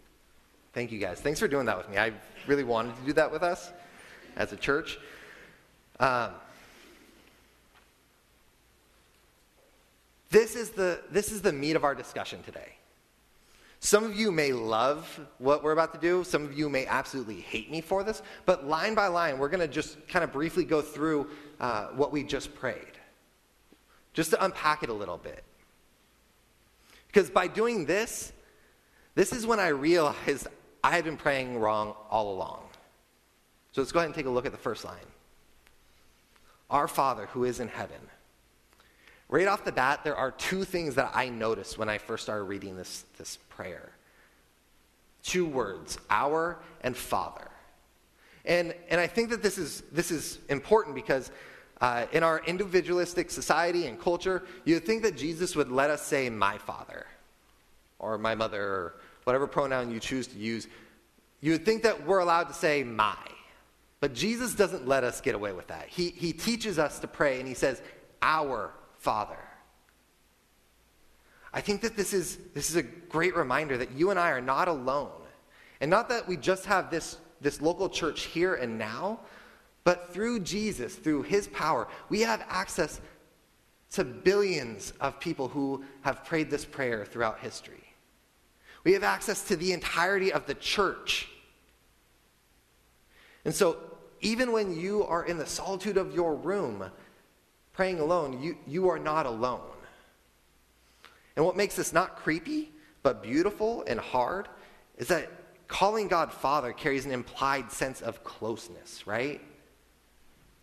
Thank 0.74 0.92
you 0.92 1.00
guys. 1.00 1.20
Thanks 1.20 1.40
for 1.40 1.48
doing 1.48 1.66
that 1.66 1.78
with 1.78 1.90
me. 1.90 1.98
I 1.98 2.14
really 2.46 2.64
wanted 2.64 2.96
to 2.98 3.02
do 3.04 3.14
that 3.14 3.32
with 3.32 3.42
us 3.42 3.72
as 4.36 4.54
a 4.54 4.56
church. 4.56 5.00
Um, 6.00 6.32
this, 10.30 10.56
is 10.56 10.70
the, 10.70 11.02
this 11.10 11.32
is 11.32 11.42
the 11.42 11.52
meat 11.52 11.76
of 11.76 11.84
our 11.84 11.96
discussion 11.96 12.44
today. 12.44 12.74
Some 13.88 14.04
of 14.04 14.18
you 14.18 14.34
may 14.34 14.52
love 14.52 15.18
what 15.38 15.64
we're 15.64 15.72
about 15.72 15.94
to 15.94 15.98
do. 15.98 16.26
Some 16.26 16.44
of 16.44 16.60
you 16.60 16.68
may 16.68 16.86
absolutely 16.88 17.40
hate 17.40 17.72
me 17.72 17.80
for 17.80 18.04
this. 18.04 18.22
But 18.46 18.68
line 18.68 18.96
by 18.96 19.08
line, 19.08 19.38
we're 19.38 19.48
going 19.48 19.62
to 19.62 19.68
just 19.74 20.06
kind 20.10 20.26
of 20.26 20.34
briefly 20.34 20.66
go 20.66 20.82
through 20.82 21.30
uh, 21.62 21.86
what 21.96 22.12
we 22.12 22.24
just 22.24 22.54
prayed, 22.54 23.00
just 24.12 24.32
to 24.32 24.44
unpack 24.44 24.84
it 24.84 24.90
a 24.90 24.94
little 24.94 25.18
bit. 25.18 25.42
Because 27.08 27.30
by 27.30 27.48
doing 27.48 27.86
this, 27.86 28.34
this 29.16 29.32
is 29.32 29.48
when 29.48 29.58
I 29.58 29.70
realized 29.70 30.48
I 30.84 30.92
had 30.92 31.06
been 31.06 31.16
praying 31.16 31.58
wrong 31.58 31.96
all 32.10 32.36
along. 32.36 32.64
So 33.72 33.80
let's 33.80 33.94
go 33.94 34.00
ahead 34.00 34.08
and 34.08 34.16
take 34.16 34.26
a 34.26 34.30
look 34.30 34.46
at 34.46 34.52
the 34.52 34.58
first 34.58 34.84
line 34.84 34.98
Our 36.70 36.90
Father 36.90 37.28
who 37.28 37.46
is 37.46 37.62
in 37.62 37.70
heaven. 37.70 38.02
Right 39.30 39.48
off 39.48 39.66
the 39.66 39.72
bat, 39.72 40.04
there 40.04 40.16
are 40.16 40.32
two 40.32 40.64
things 40.64 40.96
that 40.96 41.12
I 41.14 41.30
noticed 41.30 41.78
when 41.78 41.90
I 41.90 41.98
first 41.98 42.24
started 42.24 42.44
reading 42.44 42.78
this, 42.78 43.06
this 43.18 43.38
prayer 43.50 43.92
two 45.28 45.46
words, 45.46 46.00
our 46.10 46.58
and 46.82 46.96
Father. 46.96 47.50
And, 48.46 48.74
and 48.90 49.00
I 49.00 49.08
think 49.08 49.30
that 49.32 49.44
this 49.44 49.58
is, 49.58 49.84
this 49.92 50.10
is 50.10 50.40
important 50.48 50.96
because 50.96 51.32
uh, 51.82 52.06
in 52.14 52.24
our 52.24 52.42
individualistic 52.46 53.30
society 53.30 53.88
and 53.88 54.00
culture, 54.00 54.44
you'd 54.64 54.86
think 54.86 55.04
that 55.04 55.18
Jesus 55.18 55.56
would 55.56 55.70
let 55.70 55.90
us 55.90 56.02
say, 56.02 56.30
my 56.30 56.58
Father, 56.58 57.06
or 58.00 58.18
my 58.18 58.36
mother, 58.36 58.64
or 58.64 58.96
whatever 59.26 59.48
pronoun 59.48 59.92
you 59.92 60.00
choose 60.00 60.28
to 60.28 60.38
use. 60.38 60.68
You 61.42 61.52
would 61.52 61.66
think 61.66 61.84
that 61.84 62.08
we're 62.08 62.20
allowed 62.20 62.46
to 62.46 62.54
say, 62.54 62.84
my. 62.84 63.18
But 64.00 64.14
Jesus 64.14 64.56
doesn't 64.56 64.88
let 64.88 65.04
us 65.04 65.20
get 65.20 65.36
away 65.36 65.52
with 65.52 65.68
that. 65.68 65.88
He, 65.90 66.10
he 66.10 66.32
teaches 66.32 66.80
us 66.80 67.00
to 67.00 67.08
pray, 67.08 67.40
and 67.40 67.48
he 67.48 67.54
says, 67.54 67.82
our 68.22 68.72
Father. 69.08 69.40
I 71.54 71.62
think 71.62 71.80
that 71.80 71.96
this 71.96 72.12
is, 72.14 72.40
this 72.54 72.70
is 72.70 72.76
a 72.76 72.84
great 72.84 73.38
reminder 73.38 73.78
that 73.78 73.94
you 73.94 74.10
and 74.10 74.20
I 74.20 74.32
are 74.32 74.42
not 74.42 74.68
alone. 74.68 75.22
And 75.80 75.90
not 75.90 76.10
that 76.10 76.28
we 76.28 76.36
just 76.36 76.66
have 76.66 76.92
this, 76.92 77.16
this 77.40 77.62
local 77.62 77.88
church 77.88 78.24
here 78.24 78.56
and 78.56 78.78
now, 78.78 79.22
but 79.86 80.14
through 80.14 80.42
Jesus, 80.42 80.94
through 80.94 81.22
his 81.22 81.48
power, 81.48 81.88
we 82.10 82.20
have 82.20 82.44
access 82.50 83.00
to 83.92 84.04
billions 84.04 84.92
of 85.00 85.22
people 85.22 85.48
who 85.48 85.86
have 86.02 86.26
prayed 86.26 86.50
this 86.50 86.66
prayer 86.66 87.06
throughout 87.06 87.40
history. 87.40 87.86
We 88.84 88.92
have 88.92 89.06
access 89.06 89.42
to 89.48 89.56
the 89.56 89.72
entirety 89.72 90.34
of 90.34 90.48
the 90.48 90.56
church. 90.56 91.30
And 93.46 93.56
so, 93.56 93.78
even 94.20 94.52
when 94.52 94.78
you 94.78 95.06
are 95.06 95.24
in 95.24 95.38
the 95.38 95.46
solitude 95.46 95.96
of 95.96 96.14
your 96.14 96.36
room, 96.36 96.92
praying 97.78 98.00
alone, 98.00 98.42
you, 98.42 98.58
you 98.66 98.90
are 98.90 98.98
not 98.98 99.28
alone. 99.28 99.62
And 101.36 101.46
what 101.46 101.56
makes 101.56 101.76
this 101.76 101.94
not 101.94 102.16
creepy, 102.16 102.72
but 103.04 103.22
beautiful 103.22 103.84
and 103.86 104.00
hard, 104.00 104.50
is 104.98 105.08
that 105.10 105.30
calling 105.68 106.08
God 106.08 106.34
Father 106.34 106.74
carries 106.74 107.06
an 107.06 107.12
implied 107.12 107.72
sense 107.72 108.02
of 108.02 108.24
closeness, 108.24 109.06
right? 109.06 109.40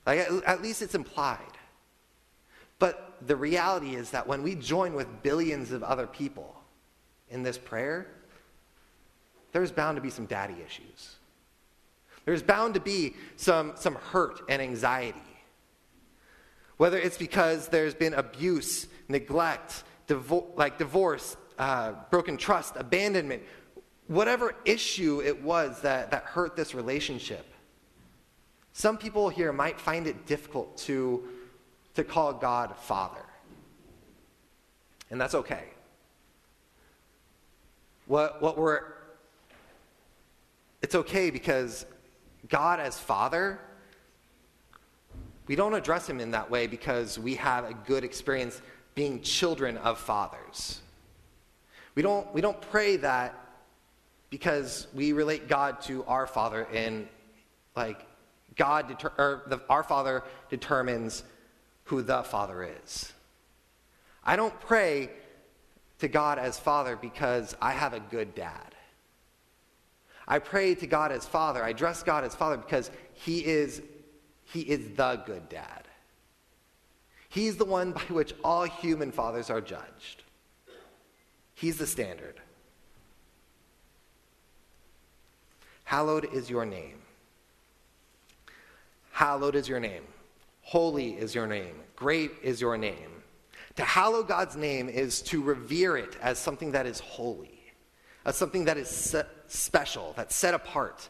Like, 0.05 0.19
at, 0.19 0.45
at 0.45 0.61
least 0.61 0.83
it's 0.83 0.97
implied. 0.97 1.39
But 2.81 3.17
the 3.25 3.37
reality 3.37 3.95
is 3.95 4.11
that 4.11 4.27
when 4.27 4.43
we 4.43 4.57
join 4.57 4.95
with 4.95 5.23
billions 5.23 5.71
of 5.71 5.85
other 5.85 6.09
people 6.09 6.53
in 7.31 7.45
this 7.45 7.57
prayer, 7.57 8.09
there's 9.53 9.71
bound 9.71 9.97
to 9.99 10.03
be 10.03 10.11
some 10.11 10.27
daddy 10.27 10.57
issues. 10.67 11.15
There's 12.25 12.43
bound 12.43 12.75
to 12.75 12.81
be 12.81 13.15
some, 13.37 13.75
some 13.77 13.95
hurt 13.95 14.41
and 14.49 14.61
anxiety. 14.61 15.21
Whether 16.85 16.99
it's 16.99 17.17
because 17.17 17.69
there's 17.69 17.95
been 17.95 18.13
abuse, 18.13 18.89
neglect, 19.09 19.85
divo- 20.07 20.55
like 20.55 20.77
divorce, 20.77 21.35
uh, 21.59 21.93
broken 22.11 22.37
trust, 22.37 22.75
abandonment, 22.77 23.43
whatever 24.07 24.55
issue 24.67 25.23
it 25.23 25.43
was 25.43 25.81
that, 25.81 26.11
that 26.11 26.25
hurt 26.25 26.57
this 26.57 26.75
relationship. 26.75 27.47
Some 28.75 28.99
people 28.99 29.31
here 29.31 29.51
might 29.51 29.81
find 29.81 30.07
it 30.07 30.27
difficult 30.27 30.77
to, 30.81 31.27
to 31.95 32.05
call 32.05 32.35
God 32.35 32.77
Father. 32.77 33.25
And 35.11 35.19
that's 35.19 35.35
okay. 35.35 35.65
What, 38.05 38.43
what 38.43 38.59
we're, 38.59 38.83
it's 40.83 40.95
okay 40.95 41.31
because 41.31 41.87
God 42.47 42.79
as 42.79 42.99
Father 42.99 43.59
we 45.47 45.57
don't 45.57 45.75
address 45.75 46.09
him 46.09 46.21
in 46.21 46.31
that 46.31 46.51
way 46.51 46.67
because 46.67 47.19
we 47.19 47.35
have 47.35 47.65
a 47.65 47.75
good 47.75 48.05
experience 48.05 48.61
being 48.95 49.21
children 49.21 49.77
of 49.79 49.99
fathers. 49.99 50.81
We 51.95 52.03
don't, 52.03 52.33
we 52.33 52.41
don't 52.41 52.61
pray 52.61 52.97
that 52.97 53.35
because 54.31 54.87
we 54.95 55.13
relate 55.13 55.49
God 55.49 55.81
to 55.83 56.05
our 56.05 56.27
Father 56.27 56.67
and 56.73 57.07
like 57.77 58.07
God 58.57 58.89
deter- 58.89 59.13
or 59.19 59.43
the, 59.47 59.61
our 59.69 59.83
Father 59.83 60.23
determines 60.49 61.25
who 61.85 62.03
the 62.03 62.23
Father 62.23 62.69
is. 62.83 63.13
I 64.25 64.37
don't 64.37 64.59
pray 64.61 65.11
to 65.99 66.09
God 66.09 66.39
as 66.39 66.59
Father 66.59 66.97
because 66.97 67.57
I 67.61 67.73
have 67.73 67.93
a 67.93 68.01
good 68.01 68.35
dad. 68.35 68.75
I 70.27 70.39
pray 70.39 70.75
to 70.77 70.87
God 70.87 71.13
as 71.13 71.27
Father. 71.27 71.63
I 71.63 71.71
address 71.71 72.03
God 72.03 72.25
as 72.25 72.35
Father 72.35 72.57
because 72.57 72.91
He 73.13 73.45
is 73.45 73.83
he 74.55 74.61
is 74.61 74.97
the 74.97 75.21
good 75.27 75.49
dad. 75.49 75.83
He's 77.29 77.57
the 77.57 77.65
one 77.65 77.91
by 77.91 78.03
which 78.03 78.33
all 78.45 78.63
human 78.63 79.11
fathers 79.11 79.51
are 79.51 79.61
judged. 79.61 80.23
He's 81.57 81.77
the 81.77 81.89
standard. 81.89 82.41
Hallowed 85.83 86.33
is 86.33 86.49
your 86.49 86.65
name. 86.65 86.99
Hallowed 89.11 89.57
is 89.57 89.69
your 89.69 89.81
name. 89.81 90.05
Holy 90.63 91.15
is 91.15 91.35
your 91.35 91.49
name. 91.49 91.75
Great 91.97 92.31
is 92.41 92.61
your 92.61 92.79
name. 92.79 93.11
To 93.75 93.83
hallow 93.83 94.23
God's 94.23 94.55
name 94.55 94.89
is 94.89 95.21
to 95.23 95.43
revere 95.43 95.97
it 95.97 96.17
as 96.23 96.39
something 96.39 96.71
that 96.73 96.87
is 96.87 97.01
holy, 97.01 97.61
as 98.25 98.37
something 98.37 98.67
that 98.67 98.77
is 98.77 99.17
special, 99.49 100.15
that's 100.17 100.37
set 100.37 100.55
apart. 100.55 101.09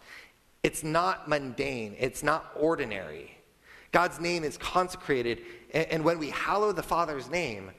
It's 0.65 0.83
not 0.83 1.29
mundane, 1.29 1.95
it's 1.99 2.23
not 2.23 2.51
ordinary. 2.57 3.37
God's 3.93 4.19
name 4.19 4.43
is 4.43 4.57
consecrated, 4.57 5.43
and 5.73 6.03
when 6.03 6.19
we 6.19 6.31
hallow 6.31 6.73
the 6.73 6.83
Father's 6.83 7.29
name, 7.31 7.71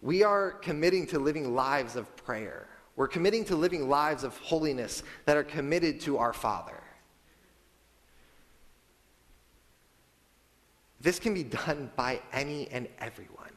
we 0.00 0.22
are 0.22 0.52
committing 0.52 1.06
to 1.08 1.18
living 1.18 1.54
lives 1.54 1.96
of 1.96 2.14
prayer. 2.16 2.68
We're 2.94 3.08
committing 3.08 3.44
to 3.46 3.56
living 3.56 3.88
lives 3.88 4.22
of 4.22 4.38
holiness 4.38 5.02
that 5.24 5.36
are 5.36 5.42
committed 5.42 6.00
to 6.02 6.18
our 6.18 6.32
Father. 6.32 6.80
This 11.00 11.18
can 11.18 11.34
be 11.34 11.42
done 11.42 11.90
by 11.96 12.20
any 12.32 12.68
and 12.68 12.86
everyone. 13.00 13.50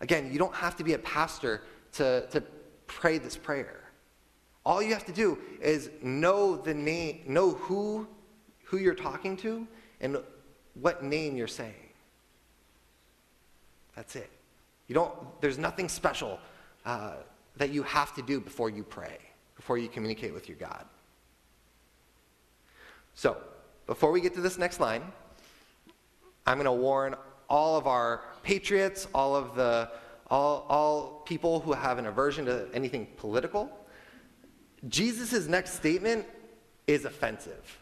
Again, 0.00 0.32
you 0.32 0.38
don't 0.40 0.54
have 0.54 0.76
to 0.76 0.84
be 0.84 0.94
a 0.94 0.98
pastor 0.98 1.62
to, 1.92 2.26
to 2.30 2.42
pray 2.88 3.18
this 3.18 3.36
prayer. 3.36 3.83
All 4.66 4.82
you 4.82 4.94
have 4.94 5.04
to 5.06 5.12
do 5.12 5.38
is 5.60 5.90
know 6.02 6.56
the 6.56 6.72
name, 6.72 7.22
know 7.26 7.50
who, 7.50 8.08
who 8.64 8.78
you're 8.78 8.94
talking 8.94 9.36
to, 9.38 9.66
and 10.00 10.18
what 10.80 11.04
name 11.04 11.36
you're 11.36 11.46
saying. 11.46 11.74
That's 13.94 14.16
it. 14.16 14.30
You 14.88 14.94
don't, 14.94 15.12
there's 15.40 15.58
nothing 15.58 15.88
special 15.88 16.38
uh, 16.84 17.14
that 17.56 17.70
you 17.70 17.82
have 17.82 18.14
to 18.14 18.22
do 18.22 18.40
before 18.40 18.70
you 18.70 18.82
pray, 18.82 19.18
before 19.56 19.78
you 19.78 19.88
communicate 19.88 20.32
with 20.32 20.48
your 20.48 20.58
God. 20.58 20.84
So, 23.14 23.36
before 23.86 24.10
we 24.10 24.20
get 24.20 24.34
to 24.34 24.40
this 24.40 24.58
next 24.58 24.80
line, 24.80 25.02
I'm 26.46 26.56
going 26.56 26.64
to 26.64 26.72
warn 26.72 27.14
all 27.48 27.76
of 27.76 27.86
our 27.86 28.22
patriots, 28.42 29.06
all 29.14 29.36
of 29.36 29.54
the 29.54 29.90
all, 30.30 30.66
all 30.70 31.22
people 31.26 31.60
who 31.60 31.72
have 31.72 31.98
an 31.98 32.06
aversion 32.06 32.46
to 32.46 32.66
anything 32.72 33.06
political 33.18 33.70
Jesus' 34.88 35.46
next 35.46 35.74
statement 35.74 36.26
is 36.86 37.04
offensive, 37.04 37.78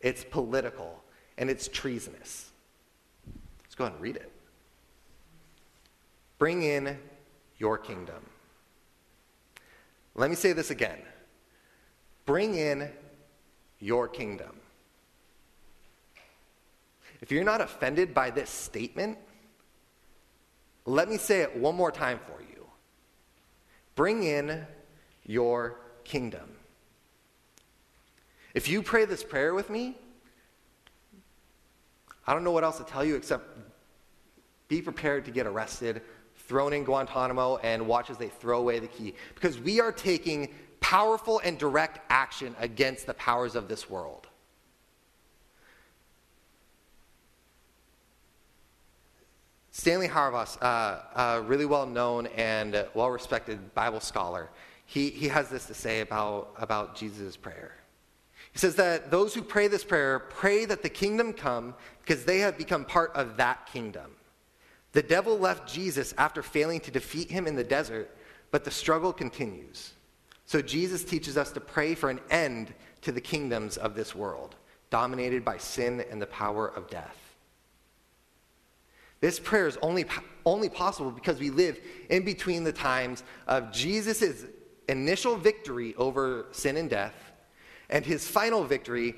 it's 0.00 0.24
political, 0.24 1.02
and 1.38 1.48
it's 1.48 1.68
treasonous. 1.68 2.50
Let's 3.62 3.74
go 3.74 3.84
ahead 3.84 3.94
and 3.94 4.02
read 4.02 4.16
it. 4.16 4.32
Bring 6.38 6.62
in 6.62 6.98
your 7.58 7.78
kingdom. 7.78 8.22
Let 10.14 10.30
me 10.30 10.36
say 10.36 10.52
this 10.52 10.70
again. 10.70 10.98
Bring 12.24 12.54
in 12.54 12.90
your 13.80 14.08
kingdom. 14.08 14.60
If 17.20 17.30
you're 17.30 17.44
not 17.44 17.60
offended 17.60 18.12
by 18.12 18.30
this 18.30 18.50
statement, 18.50 19.18
let 20.84 21.08
me 21.08 21.16
say 21.16 21.40
it 21.40 21.56
one 21.56 21.74
more 21.74 21.92
time 21.92 22.18
for 22.26 22.40
you. 22.42 22.66
Bring 23.94 24.22
in 24.24 24.66
your 25.24 25.80
kingdom. 26.06 26.48
If 28.54 28.68
you 28.68 28.82
pray 28.82 29.04
this 29.04 29.22
prayer 29.22 29.54
with 29.54 29.68
me, 29.68 29.96
I 32.26 32.32
don't 32.32 32.44
know 32.44 32.52
what 32.52 32.64
else 32.64 32.78
to 32.78 32.84
tell 32.84 33.04
you 33.04 33.16
except 33.16 33.44
be 34.68 34.80
prepared 34.80 35.24
to 35.26 35.30
get 35.30 35.46
arrested, 35.46 36.02
thrown 36.48 36.72
in 36.72 36.84
Guantanamo, 36.84 37.58
and 37.58 37.86
watch 37.86 38.08
as 38.10 38.18
they 38.18 38.28
throw 38.28 38.58
away 38.60 38.78
the 38.78 38.86
key. 38.86 39.14
Because 39.34 39.58
we 39.60 39.80
are 39.80 39.92
taking 39.92 40.54
powerful 40.80 41.40
and 41.44 41.58
direct 41.58 42.00
action 42.08 42.54
against 42.58 43.06
the 43.06 43.14
powers 43.14 43.54
of 43.54 43.68
this 43.68 43.90
world. 43.90 44.26
Stanley 49.70 50.08
Hauerwas, 50.08 50.56
uh, 50.62 51.00
a 51.14 51.42
really 51.42 51.66
well 51.66 51.86
known 51.86 52.26
and 52.28 52.86
well 52.94 53.10
respected 53.10 53.74
Bible 53.74 54.00
scholar, 54.00 54.48
he, 54.86 55.10
he 55.10 55.28
has 55.28 55.48
this 55.48 55.66
to 55.66 55.74
say 55.74 56.00
about, 56.00 56.54
about 56.56 56.96
Jesus' 56.96 57.36
prayer. 57.36 57.74
He 58.52 58.58
says 58.58 58.76
that 58.76 59.10
those 59.10 59.34
who 59.34 59.42
pray 59.42 59.68
this 59.68 59.84
prayer 59.84 60.18
pray 60.18 60.64
that 60.64 60.82
the 60.82 60.88
kingdom 60.88 61.32
come 61.32 61.74
because 62.00 62.24
they 62.24 62.38
have 62.38 62.56
become 62.56 62.84
part 62.84 63.12
of 63.14 63.36
that 63.36 63.66
kingdom. 63.66 64.12
The 64.92 65.02
devil 65.02 65.38
left 65.38 65.70
Jesus 65.70 66.14
after 66.16 66.42
failing 66.42 66.80
to 66.80 66.90
defeat 66.90 67.30
him 67.30 67.46
in 67.46 67.56
the 67.56 67.64
desert, 67.64 68.16
but 68.50 68.64
the 68.64 68.70
struggle 68.70 69.12
continues. 69.12 69.92
So 70.46 70.62
Jesus 70.62 71.04
teaches 71.04 71.36
us 71.36 71.50
to 71.52 71.60
pray 71.60 71.94
for 71.94 72.08
an 72.08 72.20
end 72.30 72.72
to 73.02 73.12
the 73.12 73.20
kingdoms 73.20 73.76
of 73.76 73.94
this 73.94 74.14
world, 74.14 74.54
dominated 74.88 75.44
by 75.44 75.58
sin 75.58 76.02
and 76.10 76.22
the 76.22 76.26
power 76.26 76.68
of 76.68 76.88
death. 76.88 77.34
This 79.20 79.40
prayer 79.40 79.66
is 79.66 79.76
only, 79.82 80.06
only 80.44 80.68
possible 80.68 81.10
because 81.10 81.40
we 81.40 81.50
live 81.50 81.78
in 82.08 82.24
between 82.24 82.64
the 82.64 82.72
times 82.72 83.24
of 83.48 83.72
Jesus' 83.72 84.44
initial 84.88 85.36
victory 85.36 85.94
over 85.96 86.46
sin 86.52 86.76
and 86.76 86.88
death 86.88 87.14
and 87.90 88.04
his 88.04 88.26
final 88.26 88.64
victory 88.64 89.14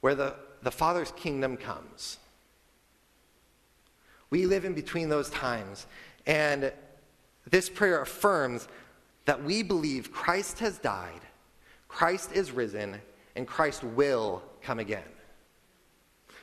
where 0.00 0.14
the, 0.14 0.34
the 0.62 0.70
Father's 0.70 1.12
kingdom 1.12 1.56
comes. 1.56 2.18
We 4.30 4.46
live 4.46 4.64
in 4.64 4.74
between 4.74 5.08
those 5.08 5.30
times, 5.30 5.86
and 6.26 6.72
this 7.50 7.70
prayer 7.70 8.02
affirms 8.02 8.68
that 9.24 9.42
we 9.42 9.62
believe 9.62 10.12
Christ 10.12 10.58
has 10.60 10.78
died, 10.78 11.20
Christ 11.88 12.32
is 12.32 12.52
risen, 12.52 13.00
and 13.36 13.46
Christ 13.46 13.82
will 13.82 14.42
come 14.62 14.78
again. 14.78 15.02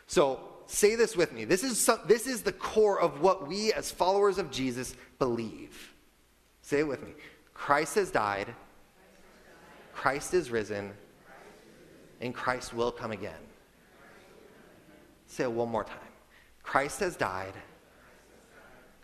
So, 0.08 0.40
say 0.68 0.96
this 0.96 1.16
with 1.16 1.32
me. 1.32 1.46
This 1.46 1.64
is, 1.64 1.80
some, 1.80 2.00
this 2.08 2.28
is 2.28 2.42
the 2.42 2.52
core 2.52 3.00
of 3.00 3.22
what 3.22 3.48
we, 3.48 3.72
as 3.74 3.92
followers 3.92 4.38
of 4.38 4.52
Jesus, 4.52 4.96
believe. 5.20 5.94
Say 6.62 6.80
it 6.80 6.88
with 6.88 7.04
me. 7.04 7.14
Christ 7.56 7.96
has 7.96 8.12
died, 8.12 8.54
Christ 9.94 10.36
is 10.36 10.52
risen, 10.52 10.94
and 12.22 12.36
Christ 12.36 12.74
will 12.74 12.91
come 12.91 13.12
again. 13.12 13.34
Say 15.26 15.46
it 15.46 15.52
one 15.52 15.70
more 15.70 15.84
time. 15.84 15.98
Christ 16.62 17.00
has 17.00 17.15
died, 17.15 17.54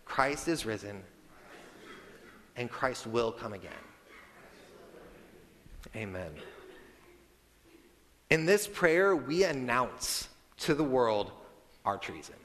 Christ 0.04 0.46
is 0.46 0.64
risen, 0.64 1.02
and 2.54 2.70
Christ 2.70 3.08
will 3.08 3.32
come 3.32 3.54
again. 3.54 3.72
Amen. 5.96 6.30
In 8.30 8.46
this 8.46 8.66
prayer, 8.66 9.16
we 9.16 9.44
announce 9.44 10.28
to 10.58 10.74
the 10.74 10.84
world 10.84 11.32
our 11.84 11.98
treason. 11.98 12.36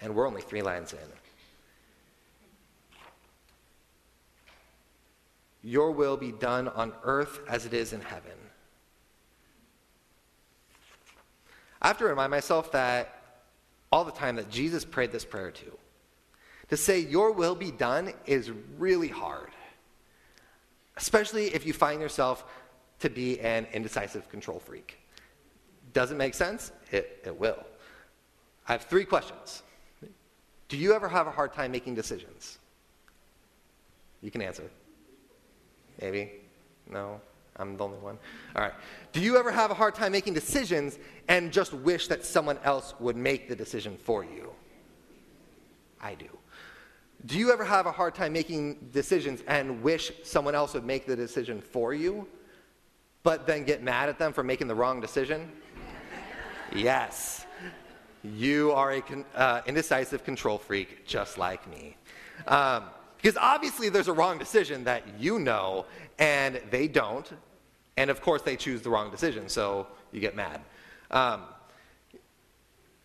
And 0.00 0.14
we're 0.14 0.26
only 0.26 0.42
three 0.42 0.62
lines 0.62 0.92
in. 0.92 0.98
Your 5.62 5.90
will 5.90 6.16
be 6.16 6.32
done 6.32 6.68
on 6.68 6.92
earth 7.02 7.40
as 7.48 7.66
it 7.66 7.74
is 7.74 7.92
in 7.92 8.00
heaven. 8.00 8.32
I 11.82 11.88
have 11.88 11.98
to 11.98 12.04
remind 12.04 12.30
myself 12.30 12.72
that 12.72 13.20
all 13.92 14.04
the 14.04 14.12
time 14.12 14.36
that 14.36 14.50
Jesus 14.50 14.84
prayed 14.84 15.12
this 15.12 15.24
prayer 15.24 15.50
too. 15.50 15.76
To 16.68 16.76
say, 16.76 17.00
Your 17.00 17.32
will 17.32 17.54
be 17.54 17.70
done 17.70 18.12
is 18.26 18.50
really 18.78 19.08
hard, 19.08 19.50
especially 20.96 21.46
if 21.54 21.66
you 21.66 21.72
find 21.72 22.00
yourself 22.00 22.44
to 23.00 23.10
be 23.10 23.40
an 23.40 23.66
indecisive 23.72 24.28
control 24.28 24.60
freak. 24.60 24.98
Doesn't 25.92 26.18
make 26.18 26.34
sense? 26.34 26.70
It, 26.92 27.22
it 27.24 27.36
will. 27.38 27.58
I 28.68 28.72
have 28.72 28.82
three 28.82 29.04
questions. 29.04 29.62
Do 30.68 30.76
you 30.76 30.92
ever 30.94 31.08
have 31.08 31.26
a 31.26 31.32
hard 31.32 31.52
time 31.52 31.72
making 31.72 31.96
decisions? 31.96 32.58
You 34.22 34.30
can 34.30 34.42
answer. 34.42 34.70
Maybe? 36.00 36.32
No? 36.88 37.20
I'm 37.56 37.76
the 37.76 37.84
only 37.84 37.98
one. 37.98 38.18
All 38.56 38.62
right. 38.62 38.72
Do 39.12 39.20
you 39.20 39.36
ever 39.36 39.50
have 39.50 39.70
a 39.70 39.74
hard 39.74 39.94
time 39.94 40.12
making 40.12 40.34
decisions 40.34 40.98
and 41.28 41.52
just 41.52 41.74
wish 41.74 42.08
that 42.08 42.24
someone 42.24 42.58
else 42.64 42.94
would 43.00 43.16
make 43.16 43.48
the 43.48 43.56
decision 43.56 43.96
for 43.96 44.24
you? 44.24 44.50
I 46.00 46.14
do. 46.14 46.28
Do 47.26 47.38
you 47.38 47.52
ever 47.52 47.64
have 47.64 47.84
a 47.84 47.92
hard 47.92 48.14
time 48.14 48.32
making 48.32 48.88
decisions 48.92 49.42
and 49.46 49.82
wish 49.82 50.10
someone 50.24 50.54
else 50.54 50.72
would 50.72 50.86
make 50.86 51.06
the 51.06 51.14
decision 51.14 51.60
for 51.60 51.92
you, 51.92 52.26
but 53.22 53.46
then 53.46 53.64
get 53.64 53.82
mad 53.82 54.08
at 54.08 54.18
them 54.18 54.32
for 54.32 54.42
making 54.42 54.68
the 54.68 54.74
wrong 54.74 55.00
decision? 55.00 55.52
yes. 56.74 57.44
You 58.22 58.72
are 58.72 58.92
an 58.92 59.24
uh, 59.34 59.60
indecisive 59.66 60.24
control 60.24 60.56
freak 60.56 61.06
just 61.06 61.36
like 61.36 61.68
me. 61.70 61.96
Um, 62.46 62.84
because 63.20 63.36
obviously 63.40 63.88
there's 63.88 64.08
a 64.08 64.12
wrong 64.12 64.38
decision 64.38 64.84
that 64.84 65.02
you 65.18 65.38
know 65.38 65.86
and 66.18 66.60
they 66.70 66.88
don't. 66.88 67.30
And 67.96 68.10
of 68.10 68.20
course 68.22 68.42
they 68.42 68.56
choose 68.56 68.82
the 68.82 68.90
wrong 68.90 69.10
decision, 69.10 69.48
so 69.48 69.86
you 70.12 70.20
get 70.20 70.34
mad. 70.34 70.60
Um, 71.10 71.42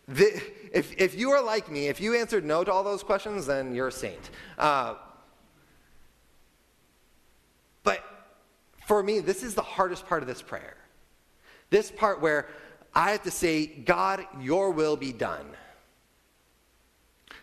the, 0.08 0.40
if, 0.72 0.94
if 0.96 1.18
you 1.18 1.30
are 1.30 1.42
like 1.42 1.70
me, 1.70 1.88
if 1.88 2.00
you 2.00 2.14
answered 2.14 2.44
no 2.44 2.62
to 2.62 2.72
all 2.72 2.84
those 2.84 3.02
questions, 3.02 3.46
then 3.46 3.74
you're 3.74 3.88
a 3.88 3.92
saint. 3.92 4.30
Uh, 4.56 4.94
but 7.82 8.02
for 8.86 9.02
me, 9.02 9.18
this 9.18 9.42
is 9.42 9.54
the 9.54 9.62
hardest 9.62 10.06
part 10.06 10.22
of 10.22 10.28
this 10.28 10.40
prayer. 10.40 10.76
This 11.70 11.90
part 11.90 12.20
where 12.20 12.48
I 12.94 13.10
have 13.10 13.24
to 13.24 13.30
say, 13.30 13.66
God, 13.66 14.24
your 14.40 14.70
will 14.70 14.96
be 14.96 15.12
done. 15.12 15.46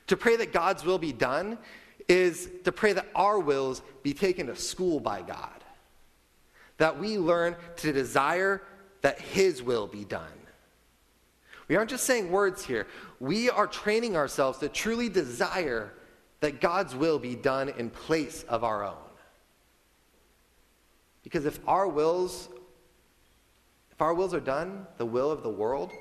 To 0.07 0.17
pray 0.17 0.37
that 0.37 0.53
God's 0.53 0.83
will 0.83 0.97
be 0.97 1.11
done 1.11 1.57
is 2.07 2.49
to 2.63 2.71
pray 2.71 2.93
that 2.93 3.07
our 3.15 3.39
wills 3.39 3.81
be 4.01 4.13
taken 4.13 4.47
to 4.47 4.55
school 4.55 4.99
by 4.99 5.21
God. 5.21 5.63
That 6.77 6.99
we 6.99 7.17
learn 7.17 7.55
to 7.77 7.93
desire 7.93 8.61
that 9.01 9.19
His 9.19 9.61
will 9.61 9.87
be 9.87 10.03
done. 10.03 10.27
We 11.67 11.75
aren't 11.75 11.89
just 11.89 12.05
saying 12.05 12.29
words 12.29 12.65
here. 12.65 12.87
We 13.19 13.49
are 13.49 13.67
training 13.67 14.17
ourselves 14.17 14.59
to 14.59 14.69
truly 14.69 15.09
desire 15.09 15.93
that 16.41 16.59
God's 16.59 16.93
will 16.95 17.19
be 17.19 17.35
done 17.35 17.69
in 17.69 17.89
place 17.89 18.43
of 18.49 18.63
our 18.63 18.83
own. 18.83 18.97
Because 21.23 21.45
if 21.45 21.59
our 21.67 21.87
wills 21.87 22.49
if 23.93 24.01
our 24.01 24.13
wills 24.13 24.33
are 24.33 24.39
done, 24.39 24.87
the 24.97 25.05
will 25.05 25.29
of 25.29 25.43
the 25.43 25.49
world, 25.49 25.91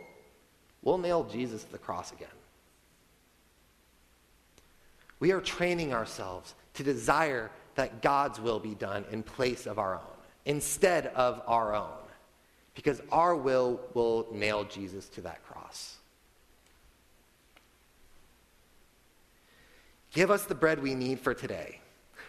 we'll 0.80 0.96
nail 0.96 1.24
Jesus 1.24 1.62
to 1.64 1.72
the 1.72 1.78
cross 1.78 2.10
again. 2.10 2.28
We 5.22 5.30
are 5.30 5.40
training 5.40 5.94
ourselves 5.94 6.56
to 6.74 6.82
desire 6.82 7.52
that 7.76 8.02
God's 8.02 8.40
will 8.40 8.58
be 8.58 8.74
done 8.74 9.04
in 9.12 9.22
place 9.22 9.68
of 9.68 9.78
our 9.78 9.94
own, 9.94 10.16
instead 10.46 11.06
of 11.06 11.40
our 11.46 11.76
own, 11.76 12.02
because 12.74 13.00
our 13.12 13.36
will 13.36 13.80
will 13.94 14.26
nail 14.32 14.64
Jesus 14.64 15.08
to 15.10 15.20
that 15.20 15.40
cross. 15.46 15.98
Give 20.12 20.28
us 20.28 20.44
the 20.46 20.56
bread 20.56 20.82
we 20.82 20.96
need 20.96 21.20
for 21.20 21.34
today. 21.34 21.78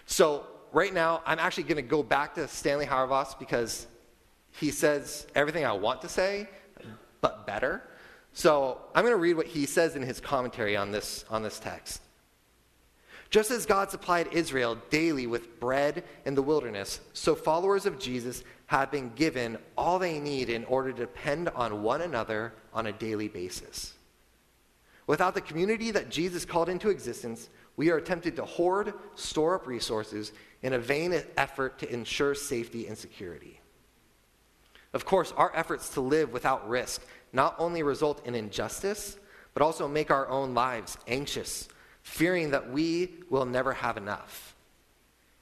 So, 0.05 0.45
right 0.71 0.93
now, 0.93 1.23
I'm 1.25 1.39
actually 1.39 1.63
going 1.63 1.77
to 1.77 1.81
go 1.81 2.03
back 2.03 2.35
to 2.35 2.47
Stanley 2.47 2.85
Hauerwas 2.85 3.39
because 3.39 3.87
he 4.51 4.69
says 4.69 5.25
everything 5.33 5.65
I 5.65 5.73
want 5.73 6.03
to 6.03 6.09
say, 6.09 6.47
but 7.21 7.47
better. 7.47 7.81
So 8.33 8.77
I'm 8.93 9.03
going 9.03 9.15
to 9.15 9.19
read 9.19 9.33
what 9.33 9.47
he 9.47 9.65
says 9.65 9.95
in 9.95 10.03
his 10.03 10.19
commentary 10.19 10.77
on 10.77 10.91
this, 10.91 11.25
on 11.31 11.41
this 11.41 11.57
text. 11.57 11.99
Just 13.33 13.49
as 13.49 13.65
God 13.65 13.89
supplied 13.89 14.27
Israel 14.31 14.77
daily 14.91 15.25
with 15.25 15.59
bread 15.59 16.03
in 16.23 16.35
the 16.35 16.43
wilderness, 16.43 16.99
so 17.13 17.33
followers 17.33 17.87
of 17.87 17.97
Jesus 17.97 18.43
have 18.67 18.91
been 18.91 19.11
given 19.15 19.57
all 19.75 19.97
they 19.97 20.19
need 20.19 20.51
in 20.51 20.63
order 20.65 20.91
to 20.91 20.99
depend 20.99 21.49
on 21.49 21.81
one 21.81 22.01
another 22.01 22.53
on 22.75 22.85
a 22.85 22.91
daily 22.91 23.27
basis. 23.27 23.93
Without 25.07 25.33
the 25.33 25.41
community 25.41 25.89
that 25.89 26.11
Jesus 26.11 26.45
called 26.45 26.69
into 26.69 26.89
existence, 26.89 27.49
we 27.75 27.89
are 27.89 27.99
tempted 27.99 28.35
to 28.35 28.45
hoard, 28.45 28.93
store 29.15 29.55
up 29.55 29.65
resources 29.65 30.31
in 30.61 30.73
a 30.73 30.79
vain 30.79 31.19
effort 31.35 31.79
to 31.79 31.91
ensure 31.91 32.35
safety 32.35 32.85
and 32.85 32.95
security. 32.95 33.59
Of 34.93 35.05
course, 35.05 35.33
our 35.35 35.51
efforts 35.55 35.89
to 35.95 36.01
live 36.01 36.31
without 36.31 36.69
risk 36.69 37.03
not 37.31 37.55
only 37.57 37.81
result 37.81 38.23
in 38.27 38.35
injustice, 38.35 39.17
but 39.55 39.63
also 39.63 39.87
make 39.87 40.11
our 40.11 40.29
own 40.29 40.53
lives 40.53 40.99
anxious, 41.07 41.67
fearing 42.03 42.51
that 42.51 42.69
we 42.69 43.09
will 43.29 43.45
never 43.45 43.73
have 43.73 43.97
enough. 43.97 44.55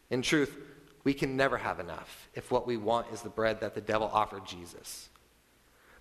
In 0.10 0.22
truth, 0.22 0.56
we 1.04 1.14
can 1.14 1.36
never 1.36 1.58
have 1.58 1.80
enough 1.80 2.30
if 2.36 2.52
what 2.52 2.68
we 2.68 2.78
want 2.78 3.08
is 3.12 3.22
the 3.22 3.30
bread 3.30 3.60
that 3.62 3.76
the 3.76 3.82
devil 3.82 4.10
offered 4.14 4.46
Jesus. 4.46 5.10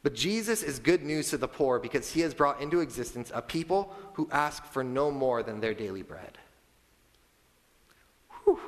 But 0.02 0.14
Jesus 0.14 0.62
is 0.62 0.78
good 0.78 1.02
news 1.02 1.30
to 1.30 1.38
the 1.38 1.48
poor 1.48 1.78
because 1.78 2.12
he 2.12 2.20
has 2.20 2.32
brought 2.32 2.60
into 2.60 2.80
existence 2.80 3.30
a 3.34 3.42
people 3.42 3.94
who 4.14 4.28
ask 4.30 4.64
for 4.64 4.84
no 4.84 5.10
more 5.10 5.42
than 5.42 5.60
their 5.60 5.74
daily 5.74 6.02
bread. 6.02 6.38
Whew. 8.44 8.60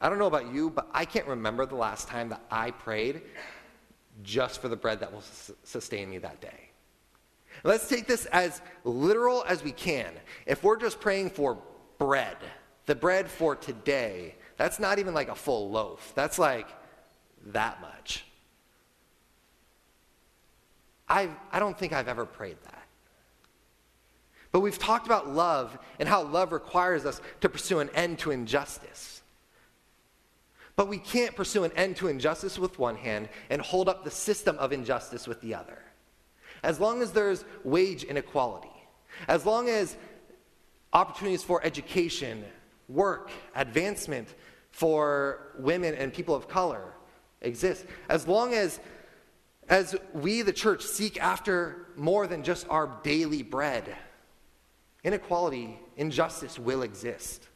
I 0.00 0.08
don't 0.08 0.18
know 0.18 0.26
about 0.26 0.52
you, 0.52 0.70
but 0.70 0.88
I 0.92 1.04
can't 1.04 1.26
remember 1.26 1.66
the 1.66 1.76
last 1.76 2.08
time 2.08 2.28
that 2.30 2.42
I 2.50 2.70
prayed 2.72 3.22
just 4.22 4.60
for 4.60 4.68
the 4.68 4.76
bread 4.76 5.00
that 5.00 5.12
will 5.12 5.24
sustain 5.62 6.10
me 6.10 6.18
that 6.18 6.40
day. 6.40 6.65
Let's 7.64 7.88
take 7.88 8.06
this 8.06 8.26
as 8.26 8.60
literal 8.84 9.44
as 9.46 9.62
we 9.62 9.72
can. 9.72 10.12
If 10.46 10.62
we're 10.62 10.76
just 10.76 11.00
praying 11.00 11.30
for 11.30 11.58
bread, 11.98 12.36
the 12.86 12.94
bread 12.94 13.28
for 13.28 13.56
today, 13.56 14.34
that's 14.56 14.78
not 14.78 14.98
even 14.98 15.14
like 15.14 15.28
a 15.28 15.34
full 15.34 15.70
loaf. 15.70 16.12
That's 16.14 16.38
like 16.38 16.68
that 17.46 17.80
much. 17.80 18.24
I, 21.08 21.30
I 21.52 21.58
don't 21.58 21.78
think 21.78 21.92
I've 21.92 22.08
ever 22.08 22.26
prayed 22.26 22.56
that. 22.64 22.82
But 24.52 24.60
we've 24.60 24.78
talked 24.78 25.06
about 25.06 25.28
love 25.28 25.76
and 25.98 26.08
how 26.08 26.22
love 26.22 26.52
requires 26.52 27.04
us 27.04 27.20
to 27.42 27.48
pursue 27.48 27.80
an 27.80 27.90
end 27.94 28.18
to 28.20 28.30
injustice. 28.30 29.22
But 30.76 30.88
we 30.88 30.98
can't 30.98 31.34
pursue 31.34 31.64
an 31.64 31.72
end 31.72 31.96
to 31.96 32.08
injustice 32.08 32.58
with 32.58 32.78
one 32.78 32.96
hand 32.96 33.28
and 33.50 33.60
hold 33.62 33.88
up 33.88 34.04
the 34.04 34.10
system 34.10 34.56
of 34.58 34.72
injustice 34.72 35.26
with 35.26 35.40
the 35.40 35.54
other. 35.54 35.78
As 36.66 36.80
long 36.80 37.00
as 37.00 37.12
there's 37.12 37.44
wage 37.62 38.02
inequality, 38.02 38.74
as 39.28 39.46
long 39.46 39.68
as 39.68 39.96
opportunities 40.92 41.44
for 41.44 41.64
education, 41.64 42.44
work, 42.88 43.30
advancement 43.54 44.34
for 44.72 45.52
women 45.60 45.94
and 45.94 46.12
people 46.12 46.34
of 46.34 46.48
color 46.48 46.92
exist, 47.40 47.86
as 48.08 48.26
long 48.26 48.52
as 48.52 48.80
as 49.68 49.94
we, 50.12 50.42
the 50.42 50.52
church, 50.52 50.84
seek 50.84 51.22
after 51.22 51.86
more 51.96 52.26
than 52.26 52.42
just 52.42 52.68
our 52.68 52.98
daily 53.04 53.42
bread, 53.42 53.96
inequality, 55.04 55.78
injustice 55.96 56.58
will 56.58 56.82
exist. 56.82 57.46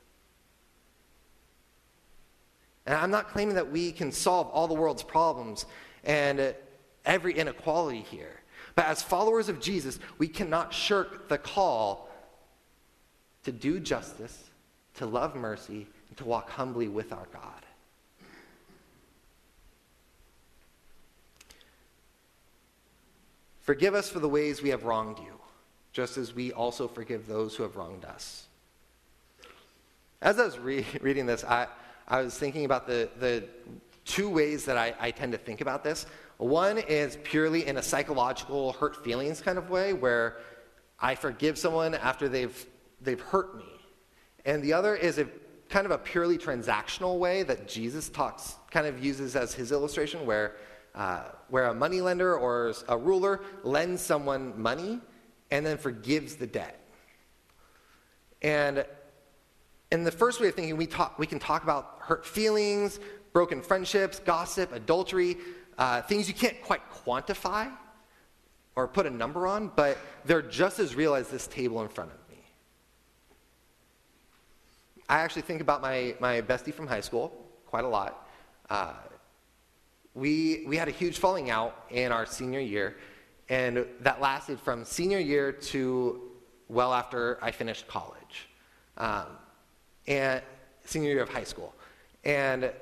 And 2.86 2.96
I'm 2.96 3.10
not 3.10 3.28
claiming 3.28 3.56
that 3.56 3.70
we 3.70 3.90
can 3.90 4.12
solve 4.12 4.48
all 4.48 4.68
the 4.68 4.74
world's 4.74 5.02
problems 5.02 5.66
and 6.04 6.54
every 7.04 7.34
inequality 7.34 8.02
here. 8.02 8.39
But 8.80 8.86
as 8.86 9.02
followers 9.02 9.50
of 9.50 9.60
Jesus, 9.60 9.98
we 10.16 10.26
cannot 10.26 10.72
shirk 10.72 11.28
the 11.28 11.36
call 11.36 12.08
to 13.44 13.52
do 13.52 13.78
justice, 13.78 14.44
to 14.94 15.04
love 15.04 15.36
mercy, 15.36 15.86
and 16.08 16.16
to 16.16 16.24
walk 16.24 16.48
humbly 16.48 16.88
with 16.88 17.12
our 17.12 17.26
God. 17.30 17.66
Forgive 23.60 23.94
us 23.94 24.08
for 24.08 24.18
the 24.18 24.30
ways 24.30 24.62
we 24.62 24.70
have 24.70 24.84
wronged 24.84 25.18
you, 25.18 25.34
just 25.92 26.16
as 26.16 26.34
we 26.34 26.50
also 26.50 26.88
forgive 26.88 27.26
those 27.26 27.54
who 27.54 27.64
have 27.64 27.76
wronged 27.76 28.06
us. 28.06 28.46
As 30.22 30.38
I 30.38 30.46
was 30.46 30.58
re- 30.58 30.86
reading 31.02 31.26
this, 31.26 31.44
I, 31.44 31.66
I 32.08 32.22
was 32.22 32.38
thinking 32.38 32.64
about 32.64 32.86
the, 32.86 33.10
the 33.18 33.44
two 34.06 34.30
ways 34.30 34.64
that 34.64 34.78
I, 34.78 34.94
I 34.98 35.10
tend 35.10 35.32
to 35.32 35.38
think 35.38 35.60
about 35.60 35.84
this. 35.84 36.06
One 36.40 36.78
is 36.78 37.18
purely 37.22 37.66
in 37.66 37.76
a 37.76 37.82
psychological 37.82 38.72
hurt 38.72 39.04
feelings 39.04 39.42
kind 39.42 39.58
of 39.58 39.68
way, 39.68 39.92
where 39.92 40.38
I 40.98 41.14
forgive 41.14 41.58
someone 41.58 41.94
after 41.94 42.30
they've, 42.30 42.66
they've 43.02 43.20
hurt 43.20 43.58
me. 43.58 43.66
And 44.46 44.62
the 44.62 44.72
other 44.72 44.96
is 44.96 45.18
a 45.18 45.26
kind 45.68 45.84
of 45.84 45.92
a 45.92 45.98
purely 45.98 46.38
transactional 46.38 47.18
way 47.18 47.42
that 47.42 47.68
Jesus 47.68 48.08
talks, 48.08 48.56
kind 48.70 48.86
of 48.86 49.04
uses 49.04 49.36
as 49.36 49.52
his 49.52 49.70
illustration, 49.70 50.24
where 50.24 50.56
uh, 50.94 51.24
where 51.48 51.66
a 51.66 51.74
moneylender 51.74 52.34
or 52.34 52.72
a 52.88 52.96
ruler 52.96 53.42
lends 53.62 54.00
someone 54.00 54.60
money 54.60 54.98
and 55.50 55.64
then 55.64 55.76
forgives 55.76 56.36
the 56.36 56.46
debt. 56.46 56.80
And 58.40 58.86
in 59.92 60.04
the 60.04 60.10
first 60.10 60.40
way 60.40 60.48
of 60.48 60.54
thinking, 60.54 60.76
we, 60.78 60.86
talk, 60.86 61.18
we 61.18 61.26
can 61.26 61.38
talk 61.38 61.64
about 61.64 61.98
hurt 62.00 62.24
feelings, 62.24 62.98
broken 63.32 63.60
friendships, 63.60 64.20
gossip, 64.20 64.72
adultery, 64.72 65.36
uh, 65.78 66.02
things 66.02 66.28
you 66.28 66.34
can't 66.34 66.60
quite 66.62 66.82
quantify 67.04 67.70
or 68.76 68.86
put 68.88 69.06
a 69.06 69.10
number 69.10 69.46
on, 69.46 69.70
but 69.76 69.98
they're 70.24 70.42
just 70.42 70.78
as 70.78 70.94
real 70.94 71.14
as 71.14 71.28
this 71.28 71.46
table 71.46 71.82
in 71.82 71.88
front 71.88 72.10
of 72.10 72.16
me. 72.30 72.42
I 75.08 75.18
actually 75.18 75.42
think 75.42 75.60
about 75.60 75.82
my, 75.82 76.14
my 76.20 76.40
bestie 76.40 76.72
from 76.72 76.86
high 76.86 77.00
school 77.00 77.32
quite 77.66 77.84
a 77.84 77.88
lot. 77.88 78.28
Uh, 78.68 78.92
we, 80.14 80.64
we 80.66 80.76
had 80.76 80.88
a 80.88 80.92
huge 80.92 81.18
falling 81.18 81.50
out 81.50 81.86
in 81.90 82.10
our 82.10 82.26
senior 82.26 82.60
year, 82.60 82.96
and 83.48 83.86
that 84.00 84.20
lasted 84.20 84.58
from 84.60 84.84
senior 84.84 85.18
year 85.18 85.52
to 85.52 86.20
well 86.68 86.92
after 86.92 87.38
I 87.42 87.50
finished 87.50 87.86
college, 87.88 88.48
um, 88.96 89.26
and 90.06 90.42
senior 90.84 91.10
year 91.10 91.22
of 91.22 91.28
high 91.28 91.44
school. 91.44 91.74
And 92.24 92.72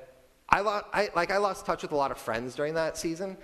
I, 0.49 0.61
lost, 0.61 0.85
I, 0.93 1.09
like, 1.15 1.31
I 1.31 1.37
lost 1.37 1.65
touch 1.65 1.83
with 1.83 1.91
a 1.91 1.95
lot 1.95 2.11
of 2.11 2.17
friends 2.17 2.55
during 2.55 2.73
that 2.73 2.97
season, 2.97 3.37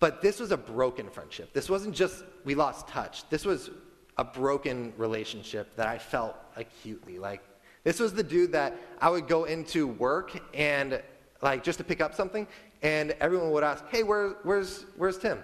but 0.00 0.20
this 0.20 0.38
was 0.38 0.50
a 0.50 0.56
broken 0.56 1.08
friendship. 1.08 1.52
This 1.52 1.68
wasn't 1.70 1.94
just 1.94 2.24
we 2.44 2.54
lost 2.54 2.88
touch. 2.88 3.28
This 3.30 3.44
was 3.44 3.70
a 4.18 4.24
broken 4.24 4.92
relationship 4.96 5.74
that 5.76 5.86
I 5.86 5.98
felt 5.98 6.36
acutely. 6.56 7.18
Like, 7.18 7.42
this 7.84 8.00
was 8.00 8.12
the 8.12 8.22
dude 8.22 8.52
that 8.52 8.76
I 9.00 9.10
would 9.10 9.26
go 9.28 9.44
into 9.44 9.86
work 9.86 10.38
and, 10.54 11.02
like, 11.42 11.64
just 11.64 11.78
to 11.78 11.84
pick 11.84 12.00
up 12.00 12.14
something, 12.14 12.46
and 12.82 13.12
everyone 13.20 13.50
would 13.50 13.64
ask, 13.64 13.84
hey, 13.88 14.02
where, 14.02 14.36
where's, 14.42 14.84
where's 14.96 15.18
Tim? 15.18 15.42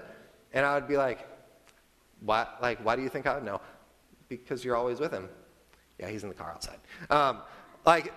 And 0.52 0.66
I 0.66 0.74
would 0.74 0.88
be 0.88 0.96
like, 0.96 1.26
why, 2.20 2.46
like, 2.60 2.84
why 2.84 2.96
do 2.96 3.02
you 3.02 3.08
think 3.08 3.26
I 3.26 3.34
would 3.34 3.44
know? 3.44 3.60
Because 4.28 4.64
you're 4.64 4.76
always 4.76 5.00
with 5.00 5.12
him. 5.12 5.28
Yeah, 5.98 6.08
he's 6.08 6.22
in 6.22 6.28
the 6.28 6.34
car 6.34 6.50
outside. 6.50 6.78
Um, 7.08 7.38
like, 7.86 8.12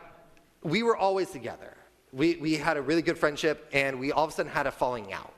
we 0.62 0.84
were 0.84 0.96
always 0.96 1.30
together. 1.32 1.74
We, 2.14 2.36
we 2.36 2.56
had 2.56 2.78
a 2.78 2.82
really 2.82 3.02
good 3.02 3.18
friendship, 3.18 3.68
and 3.74 4.00
we 4.00 4.12
all 4.12 4.26
of 4.26 4.30
a 4.30 4.34
sudden 4.34 4.52
had 4.52 4.68
a 4.68 4.72
falling 4.72 5.12
out. 5.12 5.34